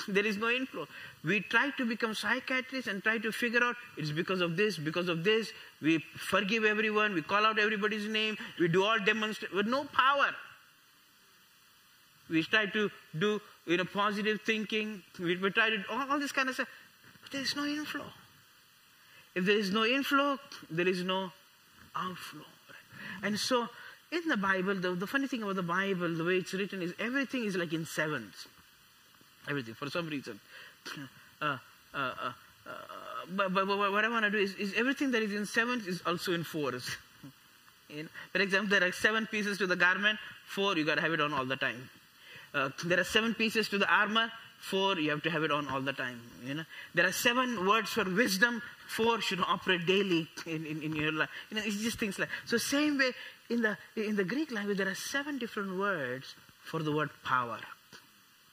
[0.07, 0.87] There is no inflow.
[1.23, 5.07] We try to become psychiatrists and try to figure out it's because of this, because
[5.07, 5.51] of this.
[5.81, 10.31] We forgive everyone, we call out everybody's name, we do all demonstrate with no power.
[12.29, 15.03] We try to do you know positive thinking.
[15.19, 16.67] We, we try to do all, all this kind of stuff.
[17.21, 18.05] But there is no inflow.
[19.35, 20.37] If there is no inflow,
[20.69, 21.31] there is no
[21.95, 22.45] outflow.
[23.21, 23.67] And so
[24.11, 26.93] in the Bible, the, the funny thing about the Bible, the way it's written is
[26.99, 28.47] everything is like in sevens.
[29.49, 30.39] Everything, for some reason.
[31.41, 31.57] Uh,
[31.93, 32.31] uh, uh,
[33.35, 35.87] but, but, but, what I want to do is, is, everything that is in sevens
[35.87, 36.89] is also in fours.
[37.95, 38.03] know?
[38.31, 41.21] For example, there are seven pieces to the garment, four, you got to have it
[41.21, 41.89] on all the time.
[42.53, 45.67] Uh, there are seven pieces to the armor, four, you have to have it on
[45.67, 46.21] all the time.
[46.45, 46.63] You know?
[46.93, 51.29] There are seven words for wisdom, four should operate daily in, in, in your life.
[51.49, 52.57] You know, it's just things like so.
[52.57, 53.11] Same way
[53.49, 57.59] in the in the Greek language, there are seven different words for the word power.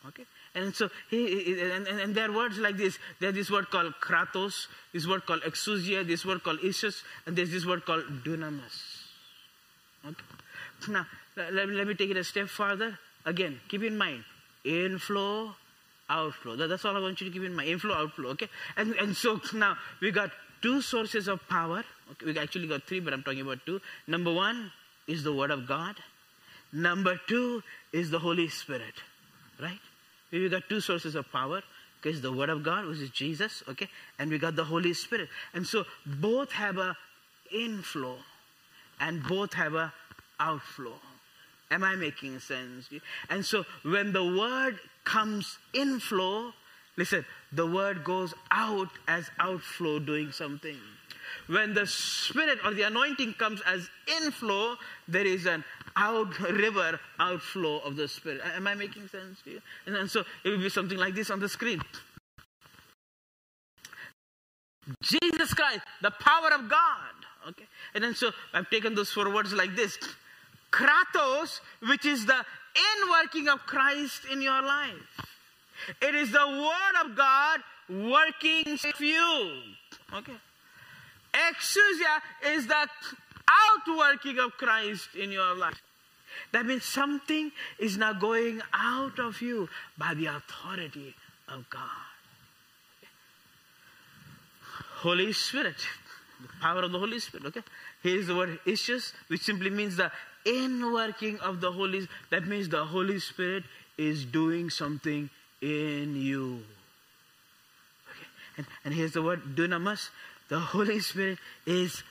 [0.09, 2.99] Okay, and so, he, and, and, there are words like this.
[3.21, 7.53] There's this word called kratos, this word called exousia, this word called ischus, and there's
[7.53, 9.05] this word called dunamis.
[10.05, 10.23] Okay?
[10.89, 12.99] Now, let, let me take it a step further.
[13.25, 14.25] Again, keep in mind,
[14.65, 15.55] inflow,
[16.09, 16.57] outflow.
[16.57, 17.69] That, that's all I want you to keep in mind.
[17.69, 18.49] Inflow, outflow, okay?
[18.77, 20.31] And, and so now we got
[20.63, 21.85] two sources of power.
[22.11, 23.81] Okay, we actually got three, but I'm talking about two.
[24.09, 24.73] Number one
[25.07, 25.95] is the Word of God.
[26.73, 28.95] Number two is the Holy Spirit,
[29.61, 29.79] right?
[30.33, 31.63] We got two sources of power.
[32.01, 33.89] Okay, it's the Word of God, which is Jesus, okay,
[34.19, 35.29] and we got the Holy Spirit.
[35.53, 36.97] And so both have a
[37.53, 38.17] inflow
[38.99, 39.93] and both have a
[40.39, 40.95] outflow.
[41.71, 42.89] Am I making sense?
[43.29, 46.53] And so when the word comes inflow,
[46.97, 50.79] listen, the word goes out as outflow doing something.
[51.47, 53.89] When the spirit or the anointing comes as
[54.23, 54.77] inflow,
[55.09, 55.65] there is an
[55.97, 58.41] out river outflow of the Spirit.
[58.55, 59.61] Am I making sense to you?
[59.87, 61.81] And, and so it will be something like this on the screen.
[65.03, 67.15] Jesus Christ, the power of God.
[67.49, 67.65] Okay.
[67.95, 69.99] And then so I've taken those four words like this.
[70.71, 75.27] Kratos, which is the inworking of Christ in your life.
[76.01, 79.63] It is the word of God working for you.
[80.15, 80.35] Okay.
[81.33, 82.21] Exousia
[82.55, 82.89] is the
[83.71, 85.81] outworking of Christ in your life.
[86.53, 91.15] That means something is now going out of you by the authority
[91.49, 92.11] of God.
[95.01, 95.77] Holy Spirit,
[96.43, 97.63] the power of the Holy Spirit, okay?
[98.03, 100.11] Here is the word ischus, which simply means the
[100.45, 103.65] inworking of the Holy That means the Holy Spirit
[103.97, 106.63] is doing something in you.
[108.11, 108.29] Okay?
[108.59, 110.11] And, and here's the word dunamis.
[110.51, 112.03] The Holy Spirit is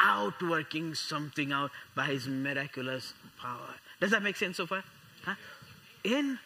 [0.00, 3.74] outworking something out by his miraculous power.
[4.00, 4.82] Does that make sense so far?
[5.24, 5.36] Huh?
[6.02, 6.38] In,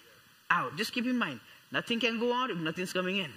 [0.51, 0.77] out.
[0.77, 1.41] Just keep in mind,
[1.73, 3.31] nothing can go out if nothing's coming in.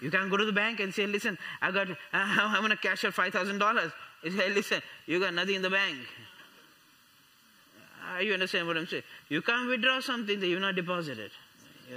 [0.00, 3.04] You can't go to the bank and say, listen, I got, I'm going to cash
[3.04, 3.92] out $5,000.
[4.24, 5.98] You say, listen, you got nothing in the bank.
[8.14, 9.04] Uh, you understand what I'm saying?
[9.28, 11.30] You can't withdraw something that you've not deposited.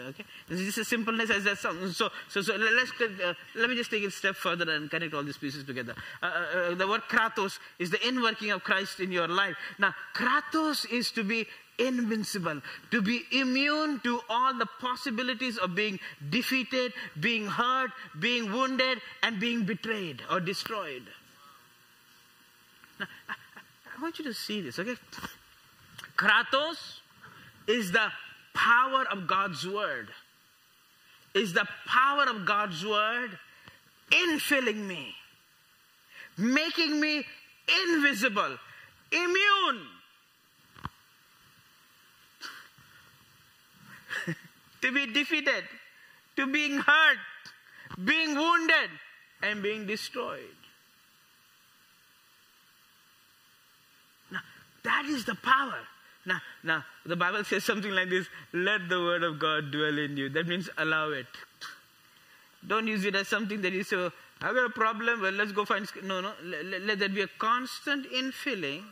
[0.09, 0.25] Okay?
[0.47, 1.57] This is a simpleness as that.
[1.57, 5.13] So, so, so let's, uh, let me just take it a step further and connect
[5.13, 5.95] all these pieces together.
[6.21, 9.55] Uh, uh, uh, the word kratos is the inworking of Christ in your life.
[9.79, 11.47] Now, kratos is to be
[11.79, 15.99] invincible, to be immune to all the possibilities of being
[16.29, 21.03] defeated, being hurt, being wounded, and being betrayed or destroyed.
[22.99, 23.33] Now, I,
[23.97, 24.95] I want you to see this, okay?
[26.17, 26.99] Kratos
[27.67, 28.11] is the
[28.53, 30.09] power of God's word.
[31.33, 33.37] Is the power of God's word
[34.11, 35.13] infilling me,
[36.37, 37.23] making me
[37.87, 38.57] invisible,
[39.11, 39.85] immune.
[44.81, 45.63] to be defeated,
[46.35, 47.17] to being hurt,
[48.03, 48.89] being wounded,
[49.41, 50.41] and being destroyed.
[54.31, 54.41] Now,
[54.83, 55.79] that is the power.
[56.29, 60.15] Now, now, the Bible says something like this let the word of God dwell in
[60.15, 60.29] you.
[60.29, 61.25] That means allow it.
[62.67, 63.97] Don't use it as something that you say,
[64.41, 65.89] I've got a problem, well, let's go find.
[66.03, 66.33] No, no.
[66.43, 68.83] Let, let there be a constant infilling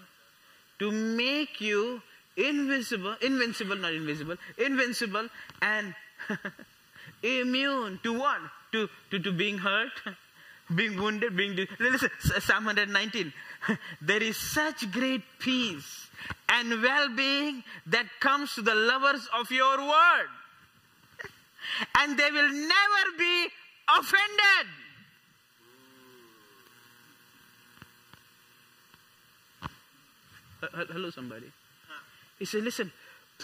[0.79, 2.01] to make you
[2.35, 5.27] invisible, invincible, not invisible, invincible
[5.61, 5.93] and
[7.23, 8.39] immune to what?
[8.71, 9.91] To, to, to being hurt,
[10.75, 11.67] being wounded, being.
[11.79, 13.31] Listen, Psalm 119.
[14.01, 16.07] there is such great peace
[16.49, 20.29] and well being that comes to the lovers of your word.
[21.97, 23.47] And they will never be
[23.89, 24.67] offended.
[30.91, 31.51] Hello, somebody.
[32.39, 32.91] He said, Listen,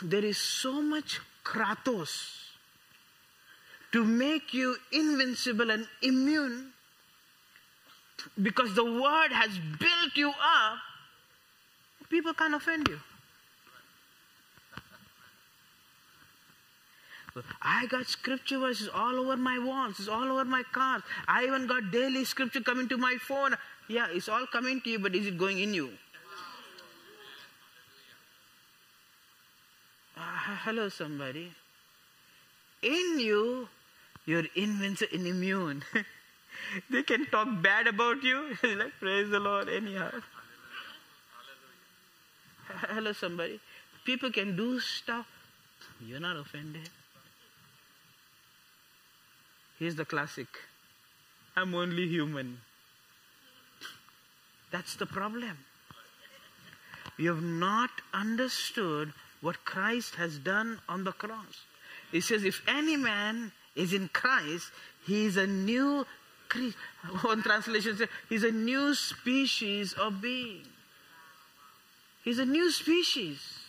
[0.02, 2.44] there is so much kratos
[3.92, 6.72] to make you invincible and immune
[8.42, 10.80] because the word has built you up
[12.14, 13.00] people can't offend you.
[17.60, 21.02] I got scripture verses all over my walls, it's all over my cars.
[21.28, 23.56] I even got daily scripture coming to my phone.
[23.88, 25.90] Yeah, it's all coming to you, but is it going in you?
[30.16, 30.22] Uh,
[30.66, 31.52] hello, somebody.
[32.84, 33.68] In you,
[34.28, 35.84] you're invincible and immune.
[36.92, 38.56] they can talk bad about you.
[38.64, 40.12] like, praise the Lord, anyhow.
[42.90, 43.60] Hello, somebody.
[44.06, 45.28] People can do stuff.
[46.06, 46.90] You're not offended.
[49.80, 50.48] Here's the classic
[51.56, 52.60] I'm only human.
[54.72, 55.58] That's the problem.
[57.18, 61.62] You have not understood what Christ has done on the cross.
[62.12, 64.72] He says, if any man is in Christ,
[65.06, 66.06] he is a new
[67.22, 70.64] One translation says, he's a new species of being.
[72.24, 73.60] He's a new species.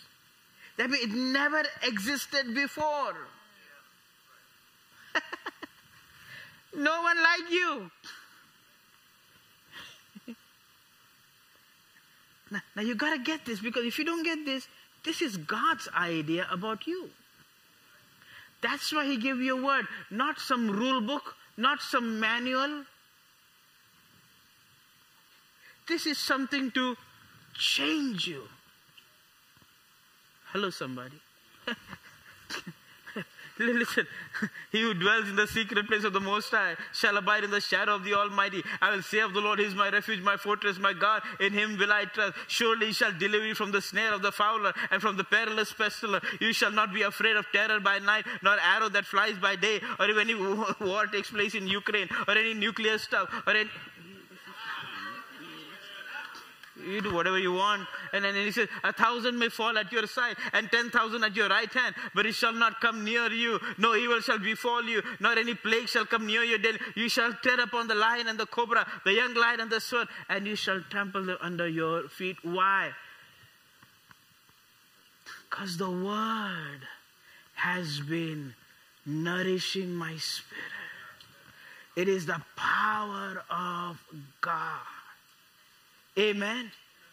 [0.76, 3.16] That means it never existed before.
[6.76, 7.90] no one like you.
[12.50, 14.66] now, now you got to get this because if you don't get this,
[15.04, 17.10] this is God's idea about you.
[18.62, 22.84] That's why He gave you a word, not some rule book, not some manual.
[25.86, 26.96] This is something to
[27.54, 28.42] change you.
[30.52, 31.20] Hello, somebody.
[33.58, 34.06] Listen,
[34.72, 37.60] he who dwells in the secret place of the Most High shall abide in the
[37.60, 38.62] shadow of the Almighty.
[38.82, 41.22] I will say of the Lord, He is my refuge, my fortress, my God.
[41.38, 42.34] In Him will I trust.
[42.48, 45.72] Surely He shall deliver you from the snare of the fowler and from the perilous
[45.72, 46.24] pestilence.
[46.40, 49.80] You shall not be afraid of terror by night, nor arrow that flies by day,
[50.00, 50.34] or if any
[50.80, 53.70] war takes place in Ukraine, or any nuclear stuff, or any
[56.76, 57.86] You do whatever you want.
[58.12, 61.36] And then he says, A thousand may fall at your side and ten thousand at
[61.36, 63.60] your right hand, but it shall not come near you.
[63.78, 66.78] No evil shall befall you, nor any plague shall come near den.
[66.96, 70.08] You shall tread upon the lion and the cobra, the young lion and the sword,
[70.28, 72.36] and you shall trample them under your feet.
[72.42, 72.90] Why?
[75.48, 76.80] Because the word
[77.54, 78.54] has been
[79.06, 80.72] nourishing my spirit.
[81.94, 84.00] It is the power of
[84.40, 84.80] God.
[86.18, 86.70] Amen.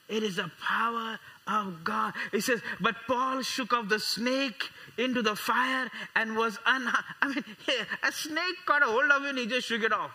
[0.08, 2.14] It is the power of God.
[2.34, 7.06] It says, but Paul shook off the snake into the fire and was unharmed.
[7.22, 7.44] I mean,
[8.04, 10.12] a snake caught a hold of you and he just shook it off.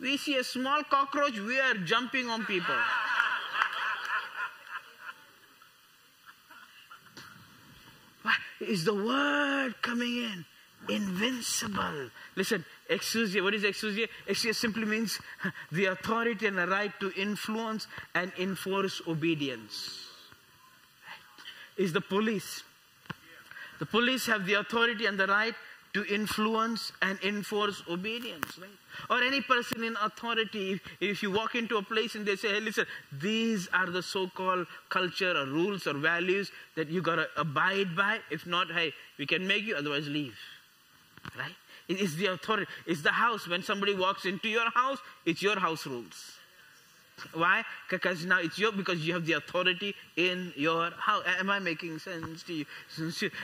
[0.00, 2.74] We see a small cockroach, we are jumping on people.
[8.60, 10.44] Is the word coming in?
[10.88, 12.10] Invincible.
[12.36, 14.08] Listen, exousia, what is exousia?
[14.28, 15.18] Exousia simply means
[15.72, 20.00] the authority and the right to influence and enforce obedience.
[21.76, 22.62] Is the police.
[23.78, 25.54] The police have the authority and the right
[25.96, 28.68] to influence and enforce obedience, right?
[29.08, 32.48] Or any person in authority, if, if you walk into a place and they say,
[32.48, 37.16] hey, listen, these are the so called culture or rules or values that you got
[37.16, 38.18] to abide by.
[38.30, 40.36] If not, hey, we can make you, otherwise leave,
[41.38, 41.54] right?
[41.88, 42.70] It is the authority.
[42.86, 43.46] It's the house.
[43.48, 46.36] When somebody walks into your house, it's your house rules.
[47.32, 47.64] Why?
[47.88, 51.24] Because now it's your because you have the authority in your house.
[51.38, 52.66] Am I making sense to you?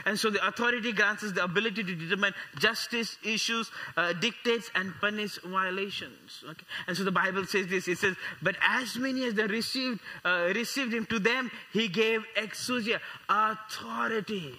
[0.04, 4.92] And so the authority grants us the ability to determine justice issues, uh, dictates, and
[5.00, 6.44] punish violations.
[6.46, 6.66] Okay?
[6.86, 7.88] And so the Bible says this.
[7.88, 12.26] It says, "But as many as they received uh, received him, to them he gave
[12.36, 14.54] exousia, authority.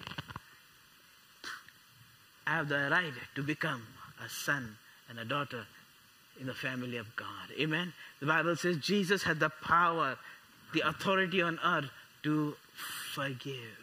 [2.46, 3.82] I have the right to become
[4.24, 4.76] a son
[5.08, 5.66] and a daughter
[6.40, 7.50] in the family of God.
[7.58, 7.92] Amen.
[8.20, 10.16] The Bible says Jesus had the power,
[10.72, 11.90] the authority on earth
[12.24, 12.54] to
[13.14, 13.78] forgive.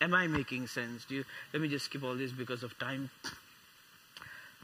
[0.00, 1.24] Am I making sense to you?
[1.52, 3.10] Let me just skip all this because of time.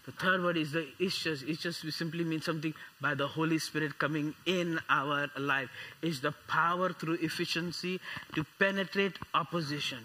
[0.07, 4.35] The third word is the it just simply means something by the Holy Spirit coming
[4.47, 5.69] in our life.
[6.03, 8.01] It's the power through efficiency
[8.35, 9.99] to penetrate opposition.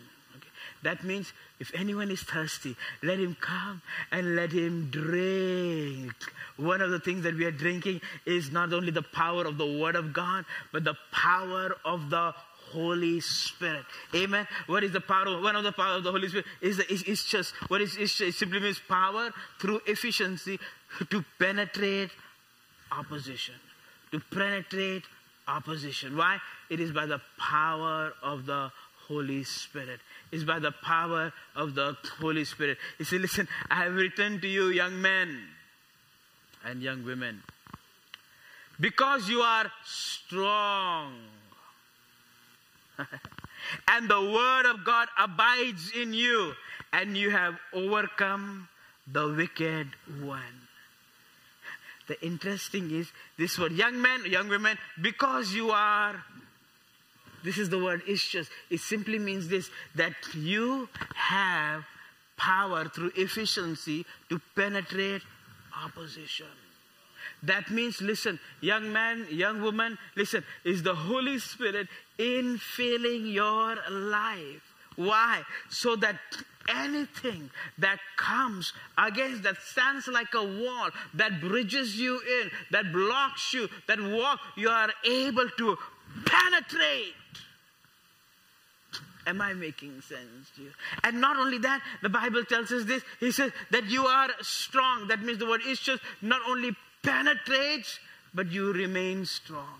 [0.84, 6.14] That means if anyone is thirsty, let him come and let him drink.
[6.58, 9.66] One of the things that we are drinking is not only the power of the
[9.66, 12.34] Word of God, but the power of the
[12.72, 13.86] Holy Spirit.
[14.14, 14.48] Amen.
[14.68, 15.28] What is the power?
[15.28, 17.98] Of, one of the power of the Holy Spirit is, is, is just what is
[17.98, 20.60] it simply means power through efficiency
[21.10, 22.12] to penetrate
[22.92, 23.56] opposition.
[24.12, 25.04] To penetrate
[25.48, 26.18] opposition.
[26.18, 26.40] Why?
[26.70, 28.72] It is by the power of the
[29.08, 30.00] Holy Spirit.
[30.32, 32.78] It's by the power of the Holy Spirit.
[32.98, 35.40] He said, Listen, I have written to you, young men
[36.66, 37.44] and young women,
[38.80, 41.14] because you are strong.
[43.88, 46.54] and the word of God abides in you,
[46.94, 48.68] and you have overcome
[49.12, 49.88] the wicked
[50.22, 50.66] one.
[52.08, 56.24] The interesting is this word, young men, young women, because you are
[57.46, 58.48] this is the word ischus.
[58.70, 61.86] It simply means this that you have
[62.38, 65.22] power through efficiency to penetrate
[65.84, 66.48] opposition.
[67.44, 71.88] That means, listen, young man, young woman, listen, is the Holy Spirit
[72.18, 74.64] infilling your life.
[74.96, 75.44] Why?
[75.70, 76.18] So that
[76.68, 83.54] anything that comes against that stands like a wall that bridges you in that blocks
[83.54, 85.78] you that walk you are able to
[86.26, 87.14] penetrate
[89.28, 90.72] Am I making sense to you?
[91.04, 93.02] And not only that, the Bible tells us this.
[93.20, 95.08] He says that you are strong.
[95.08, 98.00] That means the word ischus not only penetrates,
[98.34, 99.80] but you remain strong.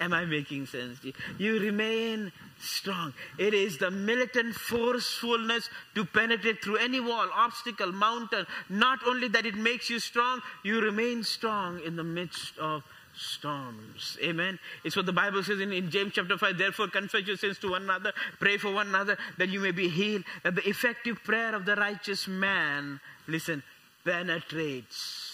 [0.00, 1.12] Am I making sense to you?
[1.38, 3.12] You remain strong.
[3.38, 8.46] It is the militant forcefulness to penetrate through any wall, obstacle, mountain.
[8.68, 12.82] Not only that it makes you strong, you remain strong in the midst of
[13.16, 14.18] storms.
[14.22, 14.58] Amen.
[14.84, 16.58] It's what the Bible says in, in James chapter 5.
[16.58, 19.88] Therefore, confess your sins to one another, pray for one another that you may be
[19.88, 20.24] healed.
[20.42, 23.62] That the effective prayer of the righteous man, listen,
[24.04, 25.32] penetrates.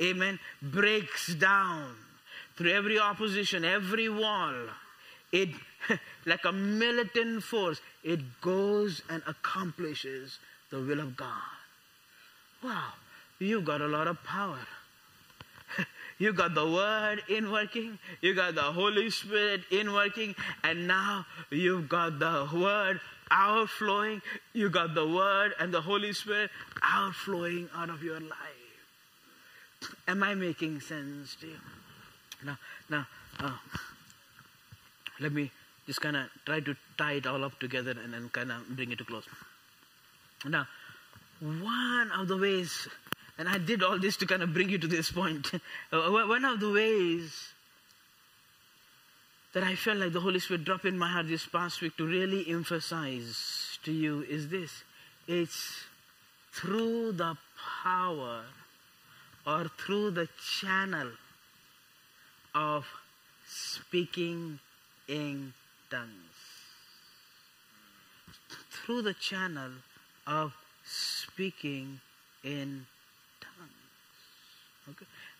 [0.00, 0.38] Amen.
[0.62, 1.94] Breaks down
[2.56, 4.54] through every opposition, every wall.
[5.32, 5.50] It,
[6.26, 10.38] like a militant force, it goes and accomplishes
[10.70, 11.58] the will of God.
[12.62, 12.92] Wow,
[13.38, 14.66] you've got a lot of power.
[16.18, 21.26] You got the Word in working, you got the Holy Spirit in working, and now
[21.50, 23.00] you've got the Word
[23.30, 24.22] outflowing.
[24.52, 26.50] You got the Word and the Holy Spirit
[26.82, 28.58] outflowing out of your life.
[30.08, 31.58] Am I making sense to you?
[32.44, 32.58] Now,
[32.90, 33.06] now,
[33.38, 33.52] uh,
[35.20, 35.50] let me
[35.86, 38.90] just kind of try to tie it all up together and then kind of bring
[38.90, 39.24] it to close.
[40.44, 40.66] Now,
[41.40, 42.88] one of the ways,
[43.38, 45.52] and I did all this to kind of bring you to this point,
[45.92, 47.52] uh, one of the ways
[49.52, 52.06] that I felt like the Holy Spirit dropped in my heart this past week to
[52.06, 54.82] really emphasize to you is this
[55.26, 55.84] it's
[56.52, 57.36] through the
[57.82, 58.42] power
[59.46, 60.28] or through the
[60.60, 61.10] channel
[62.54, 62.86] of
[63.46, 64.58] speaking
[65.06, 65.52] in
[65.90, 66.10] tongues.
[68.70, 69.70] Through the channel
[70.26, 70.52] of
[70.84, 72.00] speaking
[72.42, 72.86] in?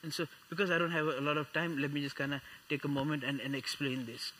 [0.02, 2.40] And so, because I don't have a lot of time, let me just kind of
[2.68, 4.32] take a moment and, and explain this.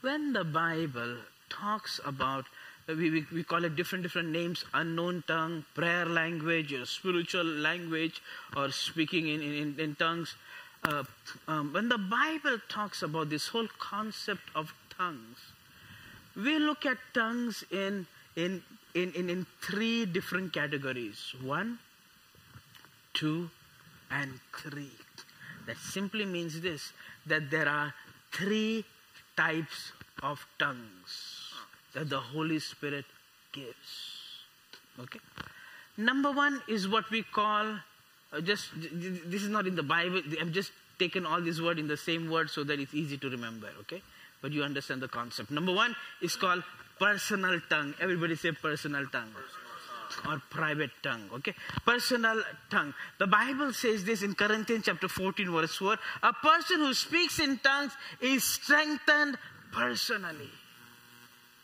[0.00, 1.18] When the Bible
[1.50, 2.46] talks about
[2.88, 8.22] we, we, we call it different different names unknown tongue prayer language or spiritual language
[8.56, 10.34] or speaking in, in, in tongues
[10.84, 11.04] uh,
[11.46, 15.38] um, when the bible talks about this whole concept of tongues
[16.36, 18.06] we look at tongues in
[18.36, 18.62] in
[18.94, 21.78] in, in, in three different categories one
[23.12, 23.50] two
[24.10, 24.90] and three
[25.66, 26.92] that simply means this
[27.26, 27.92] that there are
[28.32, 28.84] three
[29.36, 29.92] types
[30.22, 31.52] of tongues
[31.94, 33.04] that the Holy Spirit
[33.52, 33.90] gives.
[35.00, 35.20] Okay?
[35.96, 37.66] Number one is what we call,
[38.32, 41.88] uh, just, this is not in the Bible, I've just taken all these words in
[41.88, 44.02] the same word so that it's easy to remember, okay?
[44.42, 45.50] But you understand the concept.
[45.50, 46.62] Number one is called
[46.98, 47.94] personal tongue.
[48.00, 49.32] Everybody say personal tongue.
[50.26, 51.54] Or private tongue, okay?
[51.84, 52.94] Personal tongue.
[53.18, 55.96] The Bible says this in Corinthians chapter 14, verse 4.
[56.22, 59.38] A person who speaks in tongues is strengthened
[59.72, 60.50] personally.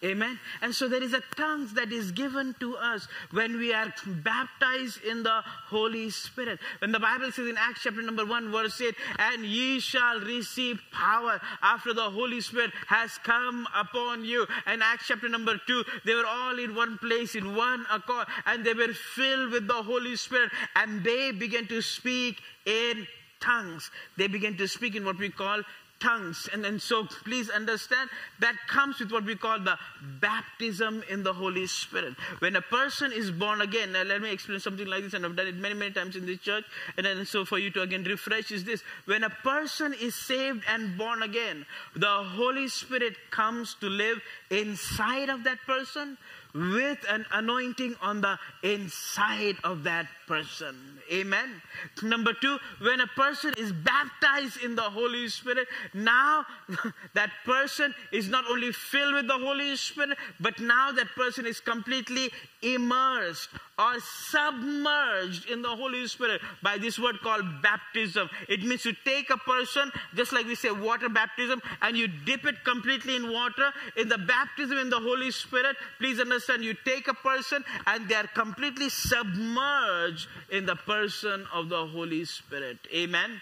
[0.05, 0.39] Amen.
[0.61, 3.93] And so there is a tongues that is given to us when we are
[4.23, 6.59] baptized in the Holy Spirit.
[6.81, 10.79] When the Bible says in Acts chapter number 1 verse 8, and ye shall receive
[10.93, 14.47] power after the Holy Spirit has come upon you.
[14.67, 18.63] And Acts chapter number 2, they were all in one place, in one accord, and
[18.63, 23.07] they were filled with the Holy Spirit, and they began to speak in
[23.41, 23.91] tongues.
[24.19, 25.63] They began to speak in what we call
[26.05, 26.49] tongues.
[26.53, 29.79] And, and so please understand that comes with what we call the
[30.21, 32.15] baptism in the Holy Spirit.
[32.41, 35.37] When a person is born again, now let me explain something like this, and I've
[35.37, 36.65] done it many, many times in this church.
[36.97, 40.63] And then so for you to again refresh is this when a person is saved
[40.69, 41.65] and born again,
[41.97, 44.19] the Holy Spirit comes to live
[44.51, 46.19] inside of that person
[46.55, 50.77] with an anointing on the inside of that person.
[51.13, 51.61] Amen.
[52.03, 56.47] Number two, when a person is baptized in the Holy Spirit, now
[57.15, 61.59] that person is not only filled with the Holy Spirit, but now that person is
[61.61, 62.31] completely
[62.63, 63.49] immersed
[63.79, 68.31] or submerged in the Holy Spirit by this word called baptism.
[68.49, 72.45] It means you take a person, just like we say water baptism, and you dip
[72.47, 73.73] it completely in water.
[73.97, 78.15] In the baptism in the Holy Spirit, please understand, you take a person and they
[78.15, 82.79] are completely submerged in the person of the Holy Spirit.
[82.95, 83.41] Amen.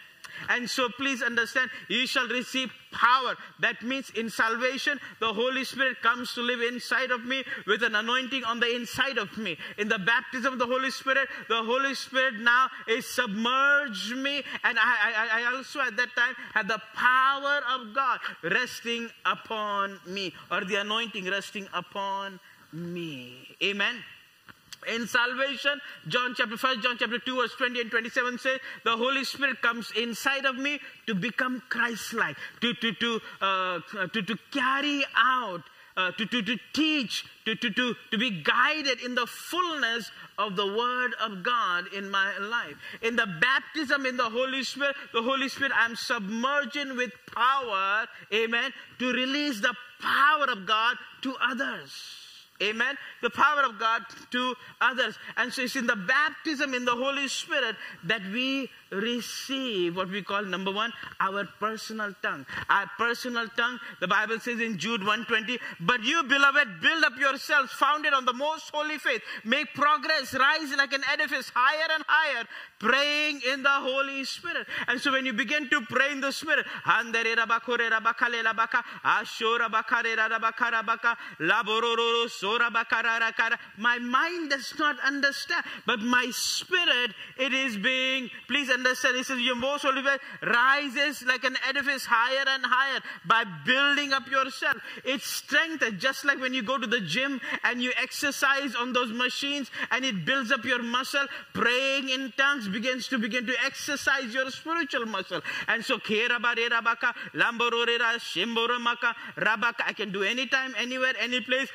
[0.48, 3.36] And so please understand, you shall receive power.
[3.60, 7.94] That means in salvation, the Holy Spirit comes to live inside of me with an
[7.94, 9.56] anointing on the inside of me.
[9.78, 14.42] In the baptism of the Holy Spirit, the Holy Spirit now is submerged me.
[14.64, 20.00] And I, I, I also at that time had the power of God resting upon
[20.06, 22.40] me, or the anointing resting upon
[22.72, 23.56] me.
[23.62, 24.02] Amen
[24.86, 25.80] in salvation.
[26.08, 29.92] John chapter 1, John chapter 2, verse 20 and 27 says, The Holy Spirit comes
[29.96, 33.80] inside of me to become Christ like, to, to, to, uh,
[34.12, 35.62] to, to carry out.
[35.94, 40.56] Uh, to, to, to teach, to, to, to, to be guided in the fullness of
[40.56, 42.76] the Word of God in my life.
[43.02, 48.72] In the baptism in the Holy Spirit, the Holy Spirit, I'm submerging with power, amen,
[49.00, 52.21] to release the power of God to others.
[52.62, 52.96] Amen.
[53.20, 55.16] The power of God to others.
[55.36, 60.22] And so it's in the baptism in the Holy Spirit that we receive what we
[60.22, 62.46] call number one, our personal tongue.
[62.68, 67.72] Our personal tongue, the Bible says in Jude 120, but you beloved, build up yourselves,
[67.72, 69.22] founded on the most holy faith.
[69.44, 72.44] Make progress, rise like an edifice higher and higher,
[72.78, 74.66] praying in the Holy Spirit.
[74.88, 76.66] And so when you begin to pray in the Spirit,
[83.78, 89.16] my mind does not understand, but my spirit, it is being, please understand.
[89.16, 94.12] He says, Your most holy faith rises like an edifice higher and higher by building
[94.12, 94.76] up yourself.
[95.04, 99.12] It's strengthened, just like when you go to the gym and you exercise on those
[99.12, 101.26] machines and it builds up your muscle.
[101.52, 105.40] Praying in tongues begins to begin to exercise your spiritual muscle.
[105.68, 105.98] And so,
[109.42, 111.68] Rabaka, I can do anytime, anywhere, any place.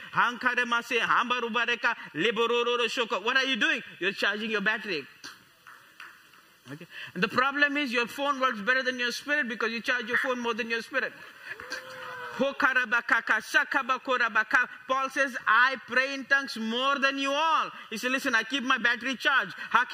[3.23, 3.81] What are you doing?
[3.99, 5.05] You're charging your battery.
[6.71, 6.87] Okay.
[7.13, 10.17] And the problem is your phone works better than your spirit because you charge your
[10.17, 11.13] phone more than your spirit.
[12.37, 12.53] Paul
[15.09, 17.71] says, I pray in tongues more than you all.
[17.89, 19.55] He said, Listen, I keep my battery charged.
[19.73, 19.85] I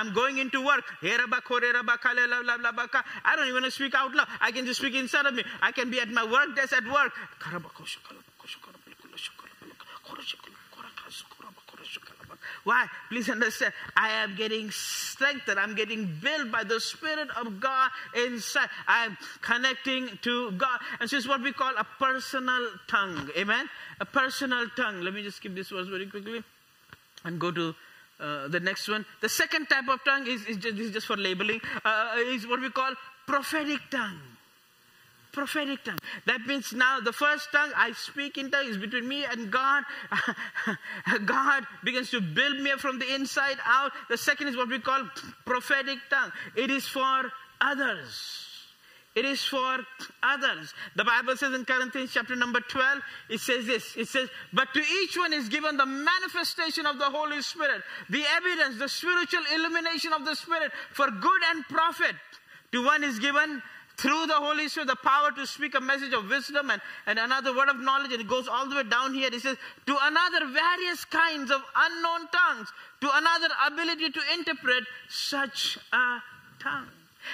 [0.00, 0.84] am going into work.
[1.02, 1.18] I
[3.36, 4.28] don't even want to speak out loud.
[4.40, 5.44] I can just speak inside of me.
[5.60, 7.12] I can be at my work desk at work.
[12.64, 12.86] Why?
[13.10, 13.72] Please understand.
[13.96, 15.58] I am getting strengthened.
[15.58, 17.90] I'm getting built by the Spirit of God
[18.26, 18.68] inside.
[18.88, 20.80] I'm connecting to God.
[20.98, 23.30] And so it's what we call a personal tongue.
[23.36, 23.68] Amen?
[24.00, 25.02] A personal tongue.
[25.02, 26.42] Let me just skip this verse very quickly
[27.24, 27.74] and go to
[28.18, 29.04] uh, the next one.
[29.20, 32.46] The second type of tongue is, is, just, this is just for labeling, uh, is
[32.46, 32.92] what we call
[33.26, 34.33] prophetic tongue
[35.34, 35.98] prophetic tongue.
[36.26, 39.84] That means now the first tongue I speak in tongue is between me and God.
[41.26, 43.92] God begins to build me from the inside out.
[44.08, 45.08] The second is what we call
[45.44, 46.32] prophetic tongue.
[46.56, 47.30] It is for
[47.60, 48.44] others.
[49.14, 49.78] It is for
[50.24, 50.74] others.
[50.96, 52.98] The Bible says in Corinthians chapter number 12,
[53.30, 53.94] it says this.
[53.96, 58.24] It says, But to each one is given the manifestation of the Holy Spirit, the
[58.36, 62.16] evidence, the spiritual illumination of the Spirit for good and profit.
[62.72, 63.62] To one is given
[63.96, 67.54] through the Holy Spirit, the power to speak a message of wisdom and, and another
[67.56, 68.12] word of knowledge.
[68.12, 69.28] And it goes all the way down here.
[69.32, 75.78] It says, to another, various kinds of unknown tongues, to another, ability to interpret such
[75.92, 76.18] a
[76.60, 76.88] tongue.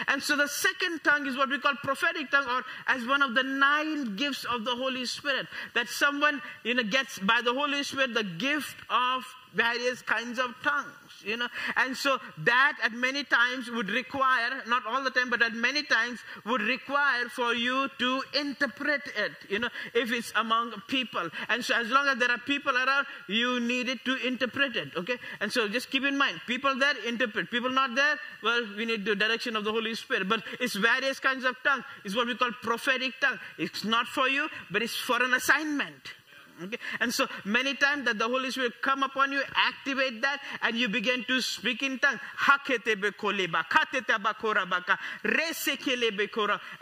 [0.06, 3.34] And so the second tongue is what we call prophetic tongue, or as one of
[3.34, 5.46] the nine gifts of the Holy Spirit.
[5.74, 10.54] That someone, you know, gets by the Holy Spirit the gift of various kinds of
[10.62, 11.48] tongues you know.
[11.76, 15.82] And so that at many times would require, not all the time, but at many
[15.82, 21.28] times would require for you to interpret it, you know, if it's among people.
[21.48, 24.90] And so as long as there are people around, you need it to interpret it,
[24.96, 25.16] okay?
[25.40, 29.04] And so just keep in mind, people there interpret, people not there, well, we need
[29.04, 30.28] the direction of the Holy Spirit.
[30.28, 31.84] But it's various kinds of tongue.
[32.04, 33.38] It's what we call prophetic tongue.
[33.58, 36.14] It's not for you, but it's for an assignment.
[36.62, 36.78] Okay?
[37.00, 40.88] And so many times that the Holy Spirit come upon you, activate that, and you
[40.88, 42.20] begin to speak in tongues.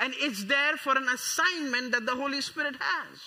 [0.01, 3.19] And it's there for an assignment that the Holy Spirit has.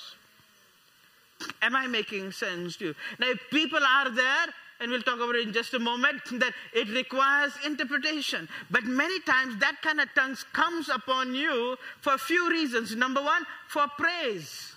[1.62, 2.96] Am I making sense to you?
[3.20, 4.48] Now, if people are there,
[4.80, 8.50] and we'll talk about it in just a moment, that it requires interpretation.
[8.70, 12.96] But many times that kind of tongues comes upon you for a few reasons.
[12.96, 14.74] Number one, for praise.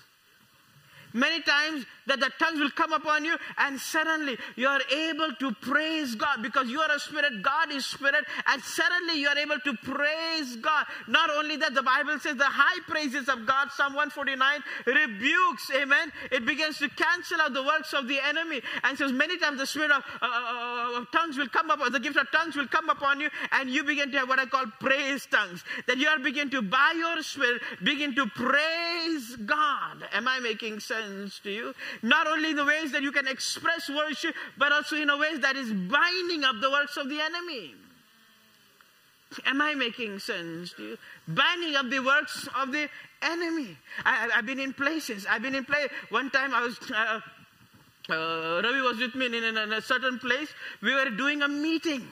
[1.15, 5.51] Many times that the tongues will come upon you and suddenly you are able to
[5.53, 9.59] praise God because you are a spirit, God is spirit, and suddenly you are able
[9.59, 10.85] to praise God.
[11.07, 16.11] Not only that, the Bible says the high praises of God, Psalm 149, rebukes, amen.
[16.31, 18.61] It begins to cancel out the works of the enemy.
[18.83, 21.79] And says many times the spirit of, uh, uh, uh of tongues will come up,
[21.91, 24.45] the gift of tongues will come upon you, and you begin to have what I
[24.45, 25.63] call praise tongues.
[25.87, 30.07] That you are begin to, by your spirit, begin to praise God.
[30.13, 31.39] Am I making sense?
[31.43, 31.73] to you.
[32.01, 35.39] Not only in the ways that you can express worship, but also in a ways
[35.39, 37.73] that is binding up the works of the enemy.
[39.45, 40.97] Am I making sense to you?
[41.27, 42.87] Binding up the works of the
[43.21, 43.77] enemy.
[44.05, 45.25] I, have been in places.
[45.29, 45.89] I've been in place.
[46.09, 46.77] One time I was.
[46.91, 47.19] Uh,
[48.07, 50.49] uh, Ravi was with me in, in, in a certain place.
[50.81, 52.07] We were doing a meeting.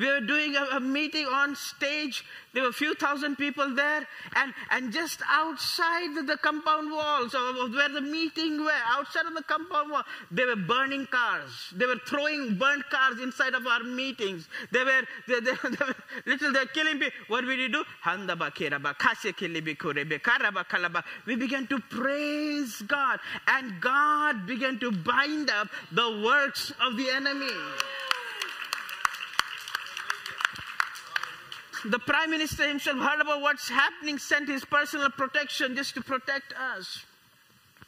[0.00, 2.24] We were doing a, a, meeting on stage.
[2.54, 4.08] There were a few thousand people there.
[4.34, 9.90] And, and just outside the, compound walls where the meeting were, outside of the compound
[9.90, 11.74] wall, they were burning cars.
[11.76, 14.48] They were throwing burnt cars inside of our meetings.
[14.72, 15.94] They were, they, they, they were
[16.24, 17.12] little, they're killing people.
[17.28, 17.84] What did we do?
[21.26, 23.20] We began to praise God.
[23.48, 27.52] And God began to bind up the works of the enemy.
[31.84, 36.52] The prime minister himself heard about what's happening, sent his personal protection just to protect
[36.76, 37.04] us.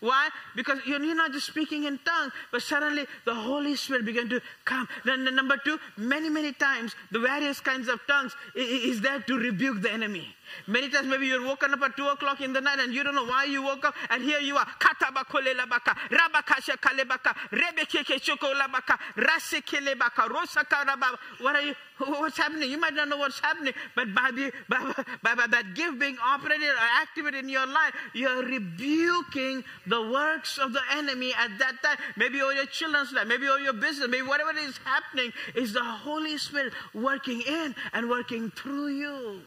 [0.01, 0.30] Why?
[0.57, 4.88] Because you're not just speaking in tongues, but suddenly the Holy Spirit began to come.
[5.05, 9.80] Then number two, many, many times the various kinds of tongues is there to rebuke
[9.80, 10.34] the enemy.
[10.66, 13.14] Many times maybe you're woken up at 2 o'clock in the night and you don't
[13.14, 14.66] know why you woke up and here you are.
[14.78, 21.18] Katabakolelabaka, rabakasha kalebaka, rebekeke chokolabaka, rasekelebaka, rosakarababa.
[21.40, 22.70] What are you, what's happening?
[22.70, 24.92] You might not know what's happening, but by, the, by,
[25.22, 30.59] by, by that gift being operated or activated in your life, you're rebuking the works
[30.59, 31.98] of the enemy at that time.
[32.16, 35.84] Maybe all your children's life, maybe all your business, maybe whatever is happening is the
[35.84, 39.40] Holy Spirit working in and working through you.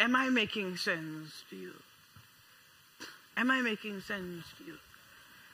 [0.00, 1.72] Am I making sense to you?
[3.36, 4.74] Am I making sense to you?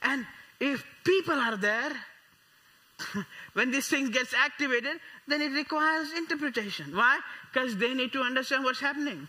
[0.02, 0.26] And
[0.60, 1.92] if people are there,
[3.54, 6.96] when this thing gets activated, then it requires interpretation.
[6.96, 7.18] Why?
[7.52, 9.28] Because they need to understand what's happening.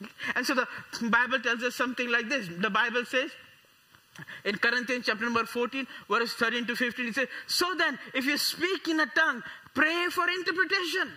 [0.34, 0.66] and so the
[1.08, 2.48] Bible tells us something like this.
[2.48, 3.30] The Bible says,
[4.44, 8.38] in Corinthians chapter number 14, verse 13 to 15, it says, So then, if you
[8.38, 9.42] speak in a tongue,
[9.74, 11.10] pray for interpretation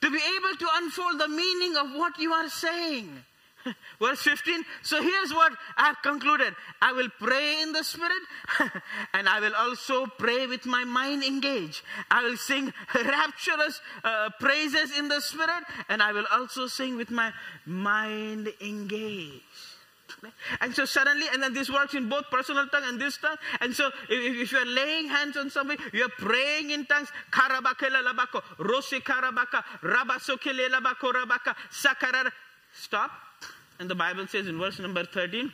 [0.00, 3.24] to be able to unfold the meaning of what you are saying.
[4.00, 4.64] Verse 15.
[4.82, 8.22] So here's what I've concluded I will pray in the Spirit,
[9.14, 11.82] and I will also pray with my mind engaged.
[12.10, 17.10] I will sing rapturous uh, praises in the Spirit, and I will also sing with
[17.10, 17.32] my
[17.64, 19.42] mind engaged.
[20.60, 23.36] And so suddenly, and then this works in both personal tongue and this tongue.
[23.60, 27.08] And so if, if you're laying hands on somebody, you're praying in tongues.
[27.30, 32.32] Karabakela labako, rosi karabaka, labako rabaka.
[32.72, 33.10] Stop.
[33.78, 35.52] And the Bible says in verse number 13,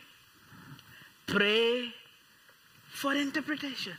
[1.26, 1.92] pray
[2.88, 3.94] for interpretation.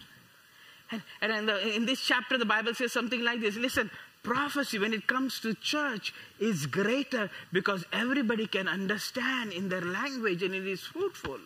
[0.92, 3.56] And, and in, the, in this chapter, the Bible says something like this.
[3.56, 3.90] Listen,
[4.24, 10.42] prophecy, when it comes to church, is greater because everybody can understand in their language
[10.42, 11.40] and it is fruitful.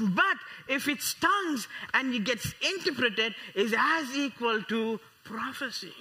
[0.00, 5.92] But if it's tongues and it gets interpreted, is as equal to prophecy.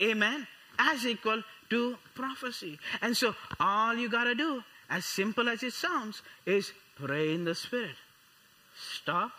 [0.00, 0.46] Amen.
[0.78, 2.78] As equal to prophecy.
[3.02, 7.54] And so all you gotta do, as simple as it sounds, is pray in the
[7.54, 7.96] Spirit.
[8.94, 9.32] Stop.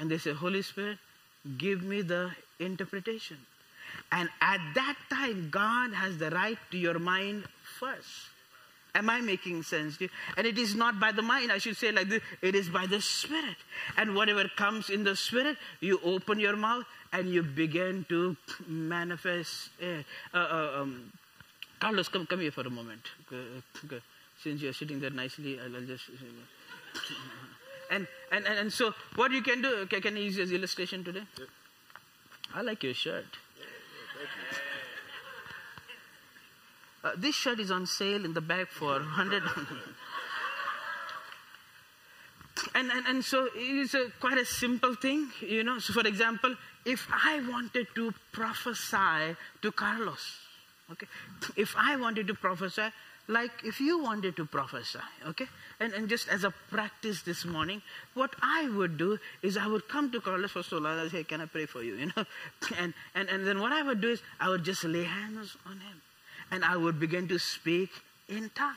[0.00, 0.98] And they say, Holy Spirit,
[1.58, 3.36] give me the interpretation.
[4.12, 7.44] And at that time, God has the right to your mind
[7.78, 8.30] first.
[8.96, 10.10] Am I making sense to you?
[10.36, 12.86] And it is not by the mind, I should say like this, it is by
[12.86, 13.56] the Spirit.
[13.96, 18.36] And whatever comes in the Spirit, you open your mouth and you begin to
[18.68, 19.70] manifest.
[19.82, 20.02] Uh,
[20.36, 21.12] uh, um,
[21.80, 23.02] Carlos, come, come here for a moment.
[24.42, 26.04] Since you're sitting there nicely, I'll, I'll just.
[27.90, 31.04] And, and, and, and so, what you can do, can, can I use this illustration
[31.04, 31.22] today?
[32.54, 33.26] I like your shirt.
[37.02, 39.42] Uh, this shirt is on sale in the back for 100
[42.74, 45.78] and, and, and so it's a, quite a simple thing, you know.
[45.78, 46.54] So, for example,
[46.84, 50.38] if I wanted to prophesy to Carlos,
[50.92, 51.06] okay,
[51.56, 52.88] if I wanted to prophesy,
[53.26, 55.46] like if you wanted to prophesy, okay,
[55.80, 57.80] and, and just as a practice this morning,
[58.12, 61.46] what I would do is I would come to Carlos all, I say, Can I
[61.46, 61.94] pray for you?
[62.04, 62.24] You know?
[62.78, 65.80] And, and, and then what I would do is I would just lay hands on
[65.80, 66.02] him
[66.50, 67.90] and I would begin to speak
[68.28, 68.76] in tongues.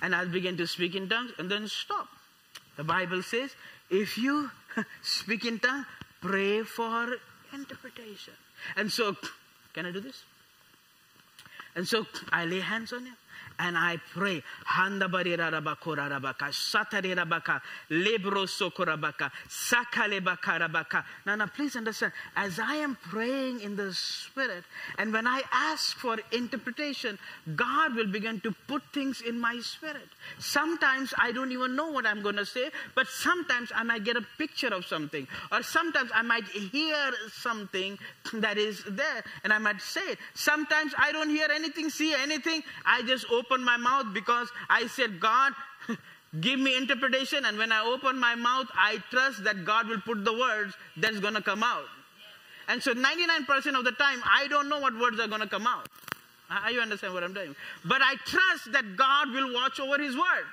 [0.00, 2.08] And I'll begin to speak in tongues and then stop.
[2.76, 3.50] The Bible says,
[3.90, 4.50] if you
[5.02, 5.86] speak in tongues,
[6.20, 7.16] pray for
[7.52, 8.34] interpretation.
[8.76, 9.16] And so,
[9.74, 10.22] can I do this?
[11.74, 13.16] And so I lay hands on him
[13.58, 14.42] and I pray.
[21.26, 24.64] Now, now, please understand, as I am praying in the Spirit,
[24.98, 27.18] and when I ask for interpretation,
[27.54, 30.08] God will begin to put things in my spirit.
[30.38, 34.16] Sometimes I don't even know what I'm going to say, but sometimes I might get
[34.16, 37.98] a picture of something, or sometimes I might hear something
[38.34, 40.18] that is there, and I might say it.
[40.34, 45.20] Sometimes I don't hear anything, see anything, I just open my mouth because I said,
[45.20, 45.52] God,
[46.40, 47.44] give me interpretation.
[47.44, 51.20] And when I open my mouth, I trust that God will put the words that's
[51.20, 51.86] going to come out.
[52.68, 55.66] And so 99% of the time, I don't know what words are going to come
[55.66, 55.88] out.
[56.70, 57.56] You understand what I'm doing?
[57.84, 60.46] But I trust that God will watch over His word.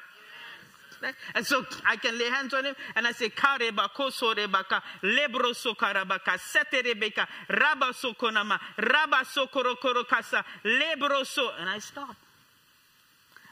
[1.36, 6.38] And so I can lay hands on him and I say, Kareba, Kosorebaka, Lebro Sokarabaka,
[6.38, 11.52] Seterebeka, Raba Sokonama, Raba Sokorokorokasa, Lebro So.
[11.60, 12.16] And I stop.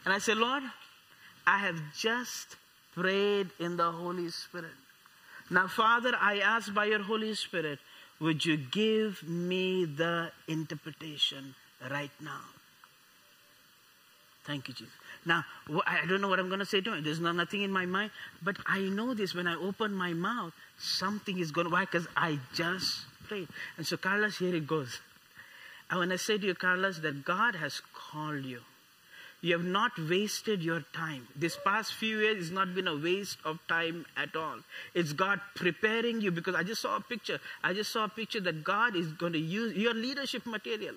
[0.08, 0.64] And I said, Lord,
[1.46, 2.56] I have just
[2.96, 4.72] prayed in the Holy Spirit.
[5.50, 7.80] Now, Father, I ask by your Holy Spirit,
[8.22, 11.56] would you give me the interpretation
[11.92, 12.40] right now?
[14.46, 14.94] Thank you, Jesus.
[15.26, 15.44] Now,
[15.86, 17.04] I don't know what I'm going to say to him.
[17.04, 18.12] There's no, nothing in my mind.
[18.42, 21.82] But I know this when I open my mouth, something is going to, why?
[21.82, 23.50] Because I just prayed.
[23.76, 25.02] And so, Carlos, here it goes.
[25.90, 28.62] I want to say to you, Carlos, that God has called you.
[29.42, 31.28] You have not wasted your time.
[31.36, 34.58] This past few years has not been a waste of time at all.
[34.96, 37.40] It's God preparing you because I just saw a picture.
[37.64, 40.96] I just saw a picture that God is going to use your leadership material.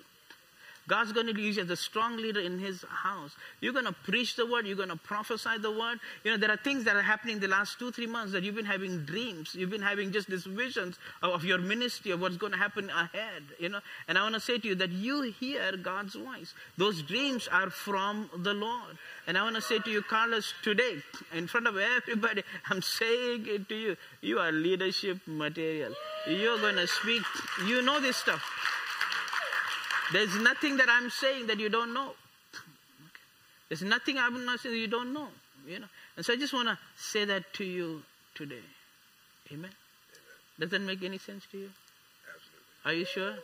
[0.87, 3.31] God's going to use you as a strong leader in His house.
[3.59, 4.65] You're going to preach the word.
[4.65, 5.99] You're going to prophesy the word.
[6.23, 8.55] You know, there are things that are happening the last two, three months that you've
[8.55, 9.55] been having dreams.
[9.55, 12.89] You've been having just these visions of, of your ministry, of what's going to happen
[12.89, 13.43] ahead.
[13.59, 16.53] You know, and I want to say to you that you hear God's voice.
[16.77, 18.97] Those dreams are from the Lord.
[19.27, 20.97] And I want to say to you, Carlos, today,
[21.33, 23.97] in front of everybody, I'm saying it to you.
[24.21, 25.93] You are leadership material.
[26.27, 27.23] You're going to speak.
[27.65, 28.41] You know this stuff.
[30.11, 32.11] There's nothing that I'm saying that you don't know.
[33.69, 35.29] There's nothing I'm not saying that you don't know.
[35.65, 35.87] You know.
[36.17, 38.03] And so I just want to say that to you
[38.35, 38.63] today.
[39.53, 39.71] Amen.
[40.59, 41.69] Does that make any sense to you?
[42.27, 42.59] Absolutely.
[42.85, 43.31] Are you sure?
[43.31, 43.39] Yes.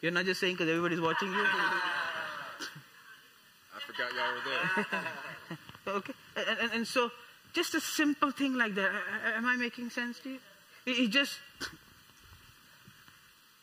[0.00, 1.34] You're not just saying because everybody's watching you?
[1.44, 1.80] I
[3.86, 4.40] forgot y'all were
[5.86, 5.94] there.
[5.96, 6.12] okay.
[6.36, 7.10] And, and, and, so,
[7.52, 8.90] just a simple thing like that.
[9.36, 10.38] Am I making sense to you?
[10.86, 11.38] It, it just.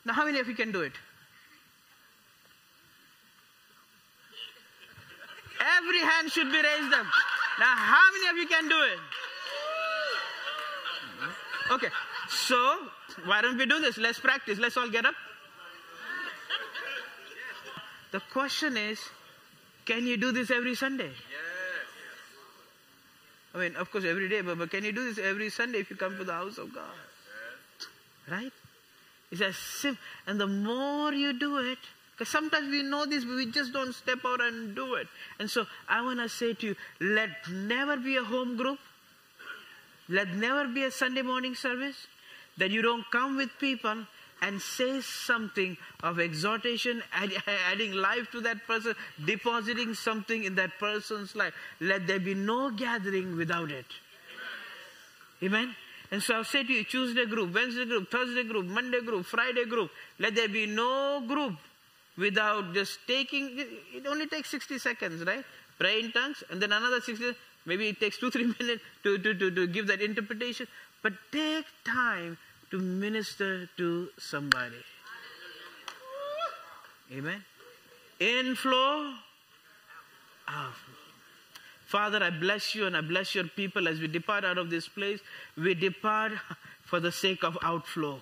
[0.04, 0.92] Now, how many of you can do it?
[5.78, 7.06] Every hand should be raised up.
[7.58, 8.98] Now, how many of you can do it?
[11.72, 11.88] Okay,
[12.28, 12.56] so
[13.24, 13.98] why don't we do this?
[13.98, 14.58] Let's practice.
[14.58, 15.14] Let's all get up.
[18.12, 19.00] The question is
[19.84, 21.10] can you do this every Sunday?
[23.54, 25.88] I mean, of course, every day, but, but can you do this every Sunday if
[25.88, 26.84] you come to the house of God?
[28.30, 28.52] Right?
[29.30, 30.02] It's as simple.
[30.26, 31.78] And the more you do it,
[32.16, 35.06] because sometimes we know this, but we just don't step out and do it.
[35.38, 38.78] And so I want to say to you, let never be a home group.
[40.08, 42.06] Let never be a Sunday morning service
[42.56, 44.06] that you don't come with people
[44.40, 47.32] and say something of exhortation, add,
[47.70, 51.52] adding life to that person, depositing something in that person's life.
[51.80, 53.86] Let there be no gathering without it.
[55.42, 55.74] Amen?
[56.10, 59.66] And so I'll say to you Tuesday group, Wednesday group, Thursday group, Monday group, Friday
[59.66, 59.90] group.
[60.18, 61.56] Let there be no group
[62.16, 63.58] without just taking,
[63.94, 65.44] it only takes 60 seconds, right?
[65.78, 67.32] Pray in tongues, and then another 60,
[67.66, 70.66] maybe it takes two, three minutes to, to, to, to give that interpretation.
[71.02, 72.38] But take time
[72.70, 74.82] to minister to somebody.
[77.12, 77.44] Amen.
[78.18, 79.12] Inflow.
[81.86, 84.88] Father, I bless you and I bless your people as we depart out of this
[84.88, 85.20] place.
[85.56, 86.32] We depart
[86.84, 88.20] for the sake of outflow.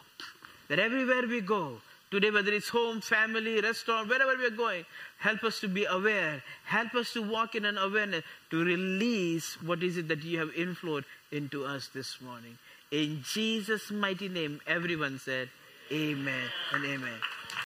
[0.69, 1.81] That everywhere we go,
[2.11, 4.85] Today, whether it's home, family, restaurant, wherever we're going,
[5.19, 6.43] help us to be aware.
[6.65, 10.55] Help us to walk in an awareness to release what is it that you have
[10.55, 12.57] influenced into us this morning.
[12.91, 15.49] In Jesus' mighty name, everyone said,
[15.91, 17.21] Amen and Amen.